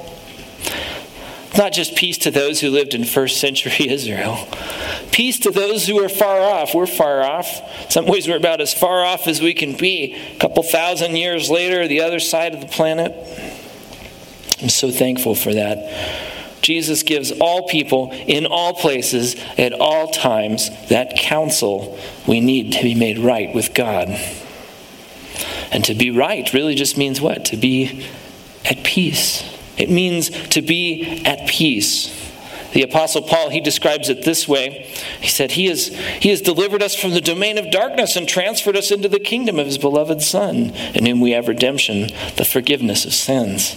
Not 1.57 1.73
just 1.73 1.97
peace 1.97 2.17
to 2.19 2.31
those 2.31 2.61
who 2.61 2.71
lived 2.71 2.95
in 2.95 3.05
first 3.05 3.39
century 3.39 3.73
Israel. 3.91 4.49
Peace 5.11 5.39
to 5.41 5.51
those 5.51 5.87
who 5.87 6.03
are 6.03 6.09
far 6.09 6.41
off. 6.41 6.75
We're 6.75 6.87
far 6.87 7.23
off. 7.23 7.93
Some 7.93 8.07
ways, 8.07 8.27
we're 8.27 8.39
about 8.39 8.63
as 8.63 8.73
far 8.73 9.05
off 9.05 9.27
as 9.27 9.43
we 9.43 9.53
can 9.53 9.77
be. 9.77 10.17
A 10.35 10.39
couple 10.39 10.63
thousand 10.63 11.17
years 11.17 11.51
later, 11.51 11.87
the 11.87 12.01
other 12.01 12.21
side 12.21 12.55
of 12.55 12.61
the 12.61 12.67
planet. 12.67 13.13
I'm 14.63 14.71
so 14.71 14.91
thankful 14.91 15.35
for 15.35 15.53
that. 15.53 16.32
Jesus 16.63 17.03
gives 17.03 17.33
all 17.33 17.69
people 17.69 18.11
in 18.13 18.47
all 18.47 18.73
places 18.73 19.37
at 19.59 19.73
all 19.73 20.11
times 20.11 20.71
that 20.89 21.17
counsel 21.17 21.99
we 22.27 22.41
need 22.41 22.73
to 22.73 22.83
be 22.83 22.95
made 22.95 23.19
right 23.19 23.53
with 23.55 23.75
God. 23.75 24.09
And 25.73 25.85
to 25.85 25.95
be 25.95 26.11
right 26.11 26.51
really 26.53 26.75
just 26.75 26.97
means 26.97 27.21
what? 27.21 27.45
To 27.47 27.57
be 27.57 28.07
at 28.65 28.85
peace. 28.85 29.43
It 29.77 29.91
means 29.91 30.31
to 30.49 30.63
be 30.63 31.25
at 31.25 31.49
peace. 31.49 32.19
The 32.73 32.83
apostle 32.83 33.23
Paul, 33.23 33.51
he 33.51 33.61
describes 33.61 34.09
it 34.09 34.25
this 34.25 34.49
way. 34.49 34.91
He 35.21 35.29
said, 35.29 35.53
he 35.53 35.67
has, 35.67 35.89
he 36.21 36.31
has 36.31 36.41
delivered 36.41 36.83
us 36.83 36.95
from 36.95 37.11
the 37.11 37.21
domain 37.21 37.59
of 37.59 37.71
darkness 37.71 38.17
and 38.17 38.27
transferred 38.27 38.77
us 38.77 38.91
into 38.91 39.09
the 39.09 39.21
kingdom 39.21 39.59
of 39.59 39.67
his 39.67 39.79
beloved 39.79 40.23
Son, 40.23 40.71
in 40.95 41.05
whom 41.05 41.21
we 41.21 41.33
have 41.33 41.49
redemption, 41.49 42.09
the 42.37 42.47
forgiveness 42.47 43.05
of 43.05 43.13
sins. 43.13 43.77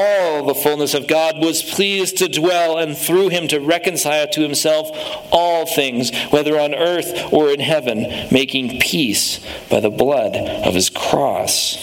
all 0.00 0.44
the 0.46 0.54
fullness 0.54 0.94
of 0.94 1.06
God 1.06 1.38
was 1.38 1.62
pleased 1.62 2.16
to 2.18 2.28
dwell, 2.28 2.78
and 2.78 2.96
through 2.96 3.28
him 3.28 3.48
to 3.48 3.60
reconcile 3.60 4.26
to 4.28 4.40
himself 4.40 4.90
all 5.30 5.66
things, 5.66 6.10
whether 6.30 6.58
on 6.58 6.74
earth 6.74 7.32
or 7.32 7.50
in 7.50 7.60
heaven, 7.60 8.28
making 8.30 8.80
peace 8.80 9.44
by 9.68 9.80
the 9.80 9.90
blood 9.90 10.36
of 10.36 10.74
his 10.74 10.90
cross. 10.90 11.76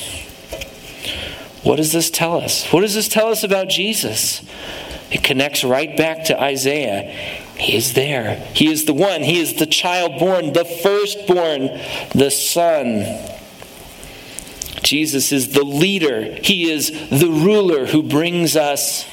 What 1.64 1.78
does 1.78 1.92
this 1.92 2.10
tell 2.10 2.38
us? 2.38 2.66
What 2.72 2.82
does 2.82 2.96
this 2.96 3.08
tell 3.08 3.28
us 3.28 3.44
about 3.44 3.70
Jesus? 3.70 4.42
It 5.12 5.24
connects 5.24 5.64
right 5.64 5.96
back 5.96 6.26
to 6.26 6.42
Isaiah. 6.42 7.12
He 7.58 7.76
is 7.76 7.94
there. 7.94 8.36
He 8.54 8.72
is 8.72 8.86
the 8.86 8.94
one. 8.94 9.22
He 9.22 9.40
is 9.40 9.56
the 9.56 9.66
child 9.66 10.20
born, 10.20 10.54
the 10.54 10.66
firstborn, 10.66 11.70
the 12.14 12.30
son 12.30 13.37
Jesus 14.84 15.32
is 15.32 15.54
the 15.54 15.64
leader, 15.64 16.38
He 16.44 16.70
is 16.72 16.92
the 17.10 17.30
ruler 17.30 17.86
who 17.88 18.04
brings 18.04 18.56
us 18.56 19.06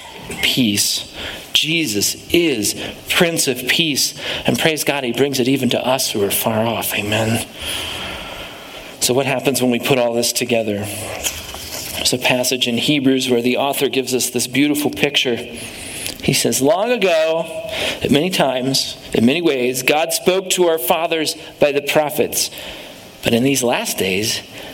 peace. 0.43 1.13
Jesus 1.53 2.29
is 2.33 2.75
Prince 3.09 3.47
of 3.47 3.69
Peace. 3.69 4.19
And 4.47 4.59
praise 4.59 4.85
God, 4.85 5.05
He 5.05 5.13
brings 5.13 5.41
it 5.41 5.49
even 5.49 5.71
to 5.71 5.87
us 5.87 6.11
who 6.11 6.23
are 6.25 6.31
far 6.31 6.67
off. 6.67 6.95
Amen. 6.95 7.47
So, 9.01 9.15
what 9.15 9.27
happens 9.27 9.63
when 9.63 9.71
we 9.71 9.81
put 9.81 9.99
all 9.99 10.15
this 10.15 10.33
together? 10.33 10.79
There's 11.97 12.13
a 12.13 12.19
passage 12.19 12.67
in 12.67 12.77
Hebrews 12.77 13.31
where 13.31 13.43
the 13.43 13.57
author 13.57 13.89
gives 13.89 14.15
us 14.15 14.31
this 14.31 14.47
beautiful 14.47 14.91
picture. 14.91 15.37
He 15.37 16.33
says, 16.33 16.61
Long 16.61 16.91
ago, 16.91 17.45
at 18.03 18.11
many 18.11 18.31
times, 18.31 18.97
in 19.15 19.27
many 19.27 19.43
ways, 19.43 19.83
God 19.83 20.13
spoke 20.13 20.51
to 20.51 20.65
our 20.65 20.79
fathers 20.79 21.37
by 21.61 21.73
the 21.73 21.83
prophets. 21.83 22.51
But 23.23 23.33
in 23.33 23.43
these 23.43 23.63
last 23.63 23.99
days, 23.99 24.43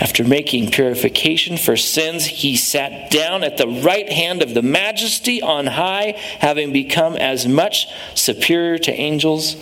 After 0.00 0.22
making 0.22 0.70
purification 0.70 1.56
for 1.56 1.76
sins, 1.76 2.24
he 2.26 2.56
sat 2.56 3.10
down 3.10 3.42
at 3.42 3.56
the 3.56 3.66
right 3.66 4.08
hand 4.08 4.42
of 4.42 4.54
the 4.54 4.62
majesty 4.62 5.42
on 5.42 5.66
high, 5.66 6.14
having 6.38 6.72
become 6.72 7.16
as 7.16 7.48
much 7.48 7.88
superior 8.14 8.78
to 8.78 8.92
angels 8.92 9.56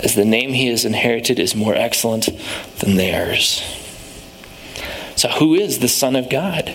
as 0.00 0.14
the 0.14 0.24
name 0.24 0.54
he 0.54 0.68
has 0.68 0.86
inherited 0.86 1.38
is 1.38 1.54
more 1.54 1.74
excellent 1.74 2.30
than 2.78 2.96
theirs. 2.96 3.62
So, 5.14 5.28
who 5.28 5.54
is 5.54 5.80
the 5.80 5.88
Son 5.88 6.16
of 6.16 6.30
God? 6.30 6.70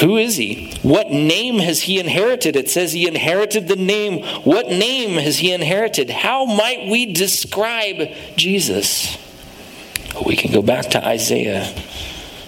Who 0.00 0.18
is 0.18 0.36
he? 0.36 0.72
What 0.82 1.10
name 1.10 1.58
has 1.58 1.82
he 1.82 1.98
inherited? 1.98 2.54
It 2.54 2.70
says 2.70 2.92
he 2.92 3.08
inherited 3.08 3.66
the 3.66 3.76
name. 3.76 4.22
What 4.44 4.68
name 4.68 5.18
has 5.18 5.38
he 5.38 5.52
inherited? 5.52 6.10
How 6.10 6.44
might 6.44 6.88
we 6.88 7.12
describe 7.12 8.10
Jesus? 8.36 9.18
We 10.24 10.36
can 10.36 10.52
go 10.52 10.62
back 10.62 10.86
to 10.90 11.06
Isaiah. 11.06 11.72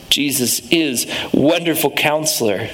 Jesus 0.09 0.61
is 0.71 1.07
wonderful 1.33 1.91
counselor. 1.91 2.69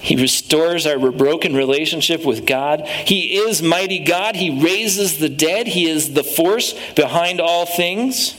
He 0.00 0.16
restores 0.16 0.86
our 0.86 0.98
broken 1.10 1.54
relationship 1.54 2.26
with 2.26 2.44
God. 2.44 2.86
He 2.86 3.38
is 3.38 3.62
mighty 3.62 4.00
God. 4.00 4.36
He 4.36 4.62
raises 4.62 5.18
the 5.18 5.30
dead. 5.30 5.66
He 5.66 5.88
is 5.88 6.12
the 6.12 6.24
force 6.24 6.74
behind 6.94 7.40
all 7.40 7.64
things. 7.64 8.34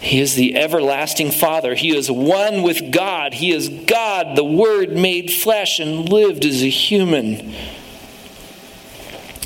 He 0.00 0.20
is 0.20 0.34
the 0.34 0.56
everlasting 0.56 1.30
Father. 1.30 1.74
He 1.74 1.96
is 1.96 2.10
one 2.10 2.62
with 2.62 2.92
God. 2.92 3.32
He 3.32 3.52
is 3.52 3.70
God, 3.70 4.36
the 4.36 4.44
Word 4.44 4.90
made 4.90 5.30
flesh 5.30 5.78
and 5.78 6.06
lived 6.06 6.44
as 6.44 6.62
a 6.62 6.68
human. 6.68 7.54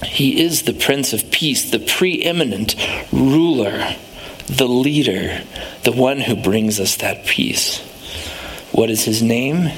He 0.05 0.43
is 0.43 0.63
the 0.63 0.73
Prince 0.73 1.13
of 1.13 1.31
Peace, 1.31 1.71
the 1.71 1.79
preeminent 1.79 2.75
ruler, 3.13 3.95
the 4.49 4.69
leader, 4.69 5.43
the 5.85 5.93
one 5.93 6.21
who 6.21 6.35
brings 6.35 6.81
us 6.81 6.97
that 6.97 7.27
peace. 7.27 7.81
What 8.73 8.91
is 8.91 9.05
his 9.05 9.23
name? 9.23 9.71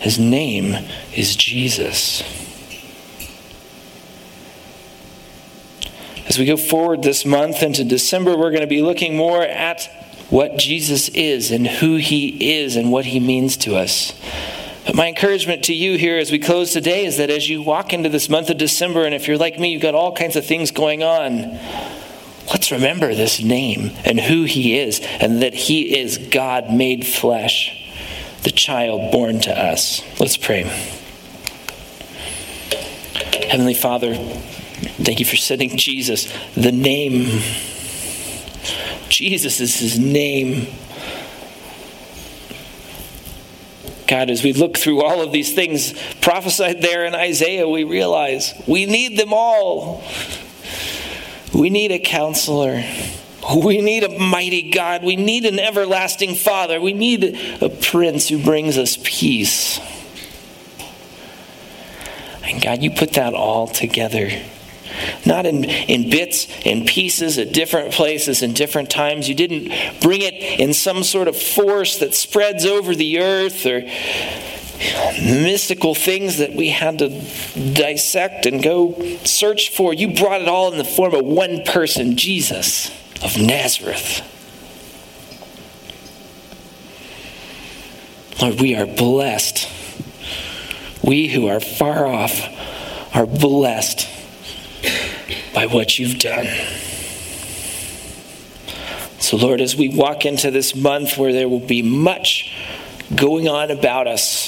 His 0.00 0.18
name 0.18 0.74
is 1.14 1.36
Jesus. 1.36 2.22
As 6.28 6.38
we 6.38 6.44
go 6.44 6.56
forward 6.56 7.02
this 7.02 7.24
month 7.24 7.62
into 7.62 7.84
December, 7.84 8.36
we're 8.36 8.50
going 8.50 8.62
to 8.62 8.66
be 8.66 8.82
looking 8.82 9.16
more 9.16 9.42
at 9.42 9.88
what 10.28 10.58
Jesus 10.58 11.08
is 11.10 11.50
and 11.52 11.66
who 11.66 11.96
he 11.96 12.58
is 12.58 12.76
and 12.76 12.90
what 12.90 13.04
he 13.04 13.20
means 13.20 13.56
to 13.58 13.76
us. 13.76 14.12
But 14.84 14.96
my 14.96 15.08
encouragement 15.08 15.64
to 15.64 15.74
you 15.74 15.96
here 15.98 16.18
as 16.18 16.30
we 16.30 16.38
close 16.38 16.72
today 16.72 17.04
is 17.04 17.16
that 17.18 17.30
as 17.30 17.48
you 17.48 17.62
walk 17.62 17.92
into 17.92 18.08
this 18.08 18.28
month 18.28 18.50
of 18.50 18.58
December, 18.58 19.04
and 19.04 19.14
if 19.14 19.28
you're 19.28 19.38
like 19.38 19.58
me, 19.58 19.70
you've 19.70 19.82
got 19.82 19.94
all 19.94 20.12
kinds 20.12 20.36
of 20.36 20.44
things 20.44 20.70
going 20.70 21.02
on, 21.02 21.58
let's 22.48 22.70
remember 22.70 23.14
this 23.14 23.42
name 23.42 23.92
and 24.04 24.20
who 24.20 24.44
he 24.44 24.78
is, 24.78 25.00
and 25.00 25.42
that 25.42 25.54
he 25.54 25.98
is 25.98 26.18
God 26.18 26.72
made 26.72 27.06
flesh, 27.06 27.72
the 28.42 28.50
child 28.50 29.12
born 29.12 29.40
to 29.40 29.52
us. 29.52 30.02
Let's 30.20 30.36
pray. 30.36 30.62
Heavenly 33.48 33.74
Father, 33.74 34.14
thank 34.14 35.20
you 35.20 35.26
for 35.26 35.36
sending 35.36 35.76
Jesus, 35.76 36.32
the 36.54 36.72
name 36.72 37.40
Jesus 39.08 39.60
is 39.60 39.76
his 39.76 39.98
name. 39.98 40.66
God, 44.08 44.30
as 44.30 44.44
we 44.44 44.52
look 44.52 44.76
through 44.76 45.02
all 45.02 45.20
of 45.20 45.32
these 45.32 45.54
things 45.54 45.94
prophesied 46.20 46.80
there 46.80 47.04
in 47.04 47.14
Isaiah, 47.14 47.68
we 47.68 47.84
realize 47.84 48.54
we 48.66 48.86
need 48.86 49.18
them 49.18 49.32
all. 49.32 50.04
We 51.54 51.70
need 51.70 51.92
a 51.92 51.98
counselor. 51.98 52.84
We 53.54 53.80
need 53.80 54.02
a 54.02 54.18
mighty 54.18 54.70
God. 54.70 55.04
We 55.04 55.16
need 55.16 55.44
an 55.44 55.58
everlasting 55.58 56.34
Father. 56.34 56.80
We 56.80 56.92
need 56.92 57.38
a 57.60 57.68
prince 57.68 58.28
who 58.28 58.42
brings 58.42 58.76
us 58.76 58.98
peace. 59.02 59.78
And 62.42 62.62
God, 62.62 62.82
you 62.82 62.90
put 62.90 63.12
that 63.14 63.34
all 63.34 63.66
together 63.66 64.30
not 65.24 65.46
in, 65.46 65.64
in 65.64 66.10
bits 66.10 66.46
and 66.64 66.86
pieces 66.86 67.38
at 67.38 67.52
different 67.52 67.92
places 67.92 68.42
and 68.42 68.54
different 68.54 68.90
times. 68.90 69.28
You 69.28 69.34
didn't 69.34 70.00
bring 70.00 70.22
it 70.22 70.34
in 70.34 70.72
some 70.72 71.02
sort 71.02 71.28
of 71.28 71.36
force 71.36 71.98
that 71.98 72.14
spreads 72.14 72.64
over 72.64 72.94
the 72.94 73.20
earth 73.20 73.66
or 73.66 73.82
mystical 75.22 75.94
things 75.94 76.38
that 76.38 76.52
we 76.52 76.68
had 76.68 76.98
to 76.98 77.08
dissect 77.72 78.46
and 78.46 78.62
go 78.62 78.94
search 79.24 79.70
for. 79.70 79.94
You 79.94 80.14
brought 80.14 80.42
it 80.42 80.48
all 80.48 80.72
in 80.72 80.78
the 80.78 80.84
form 80.84 81.14
of 81.14 81.24
one 81.24 81.62
person, 81.64 82.16
Jesus 82.16 82.90
of 83.22 83.40
Nazareth. 83.40 84.22
Lord, 88.40 88.60
we 88.60 88.74
are 88.74 88.86
blessed. 88.86 89.68
We 91.02 91.28
who 91.28 91.46
are 91.46 91.60
far 91.60 92.06
off 92.06 92.42
are 93.14 93.26
blessed 93.26 94.08
by 95.54 95.66
what 95.66 95.98
you've 95.98 96.18
done. 96.18 96.46
So, 99.18 99.38
Lord, 99.38 99.60
as 99.60 99.74
we 99.74 99.88
walk 99.88 100.26
into 100.26 100.50
this 100.50 100.76
month 100.76 101.16
where 101.16 101.32
there 101.32 101.48
will 101.48 101.58
be 101.58 101.82
much 101.82 102.52
going 103.14 103.48
on 103.48 103.70
about 103.70 104.06
us, 104.06 104.45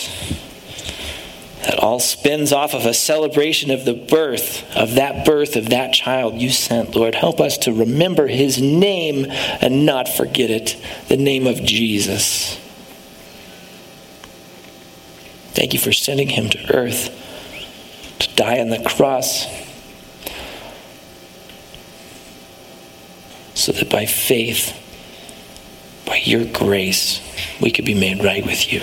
all 1.89 1.99
spins 1.99 2.53
off 2.53 2.75
of 2.75 2.85
a 2.85 2.93
celebration 2.93 3.71
of 3.71 3.87
the 3.87 3.95
birth, 3.95 4.77
of 4.77 4.97
that 4.97 5.25
birth 5.25 5.57
of 5.57 5.71
that 5.71 5.91
child 5.91 6.35
you 6.35 6.51
sent, 6.51 6.95
Lord, 6.95 7.15
help 7.15 7.41
us 7.41 7.57
to 7.59 7.73
remember 7.73 8.27
his 8.27 8.61
name 8.61 9.25
and 9.31 9.87
not 9.87 10.07
forget 10.07 10.51
it 10.51 10.77
the 11.09 11.17
name 11.17 11.47
of 11.47 11.65
Jesus. 11.65 12.57
Thank 15.55 15.73
you 15.73 15.79
for 15.79 15.91
sending 15.91 16.29
him 16.29 16.51
to 16.51 16.77
earth 16.77 17.09
to 18.19 18.35
die 18.35 18.61
on 18.61 18.69
the 18.69 18.85
cross 18.85 19.47
so 23.55 23.73
that 23.73 23.89
by 23.89 24.05
faith, 24.05 24.77
by 26.05 26.17
your 26.17 26.45
grace, 26.45 27.23
we 27.63 27.71
could 27.71 27.87
be 27.87 27.95
made 27.95 28.23
right 28.23 28.45
with 28.45 28.71
you. 28.71 28.83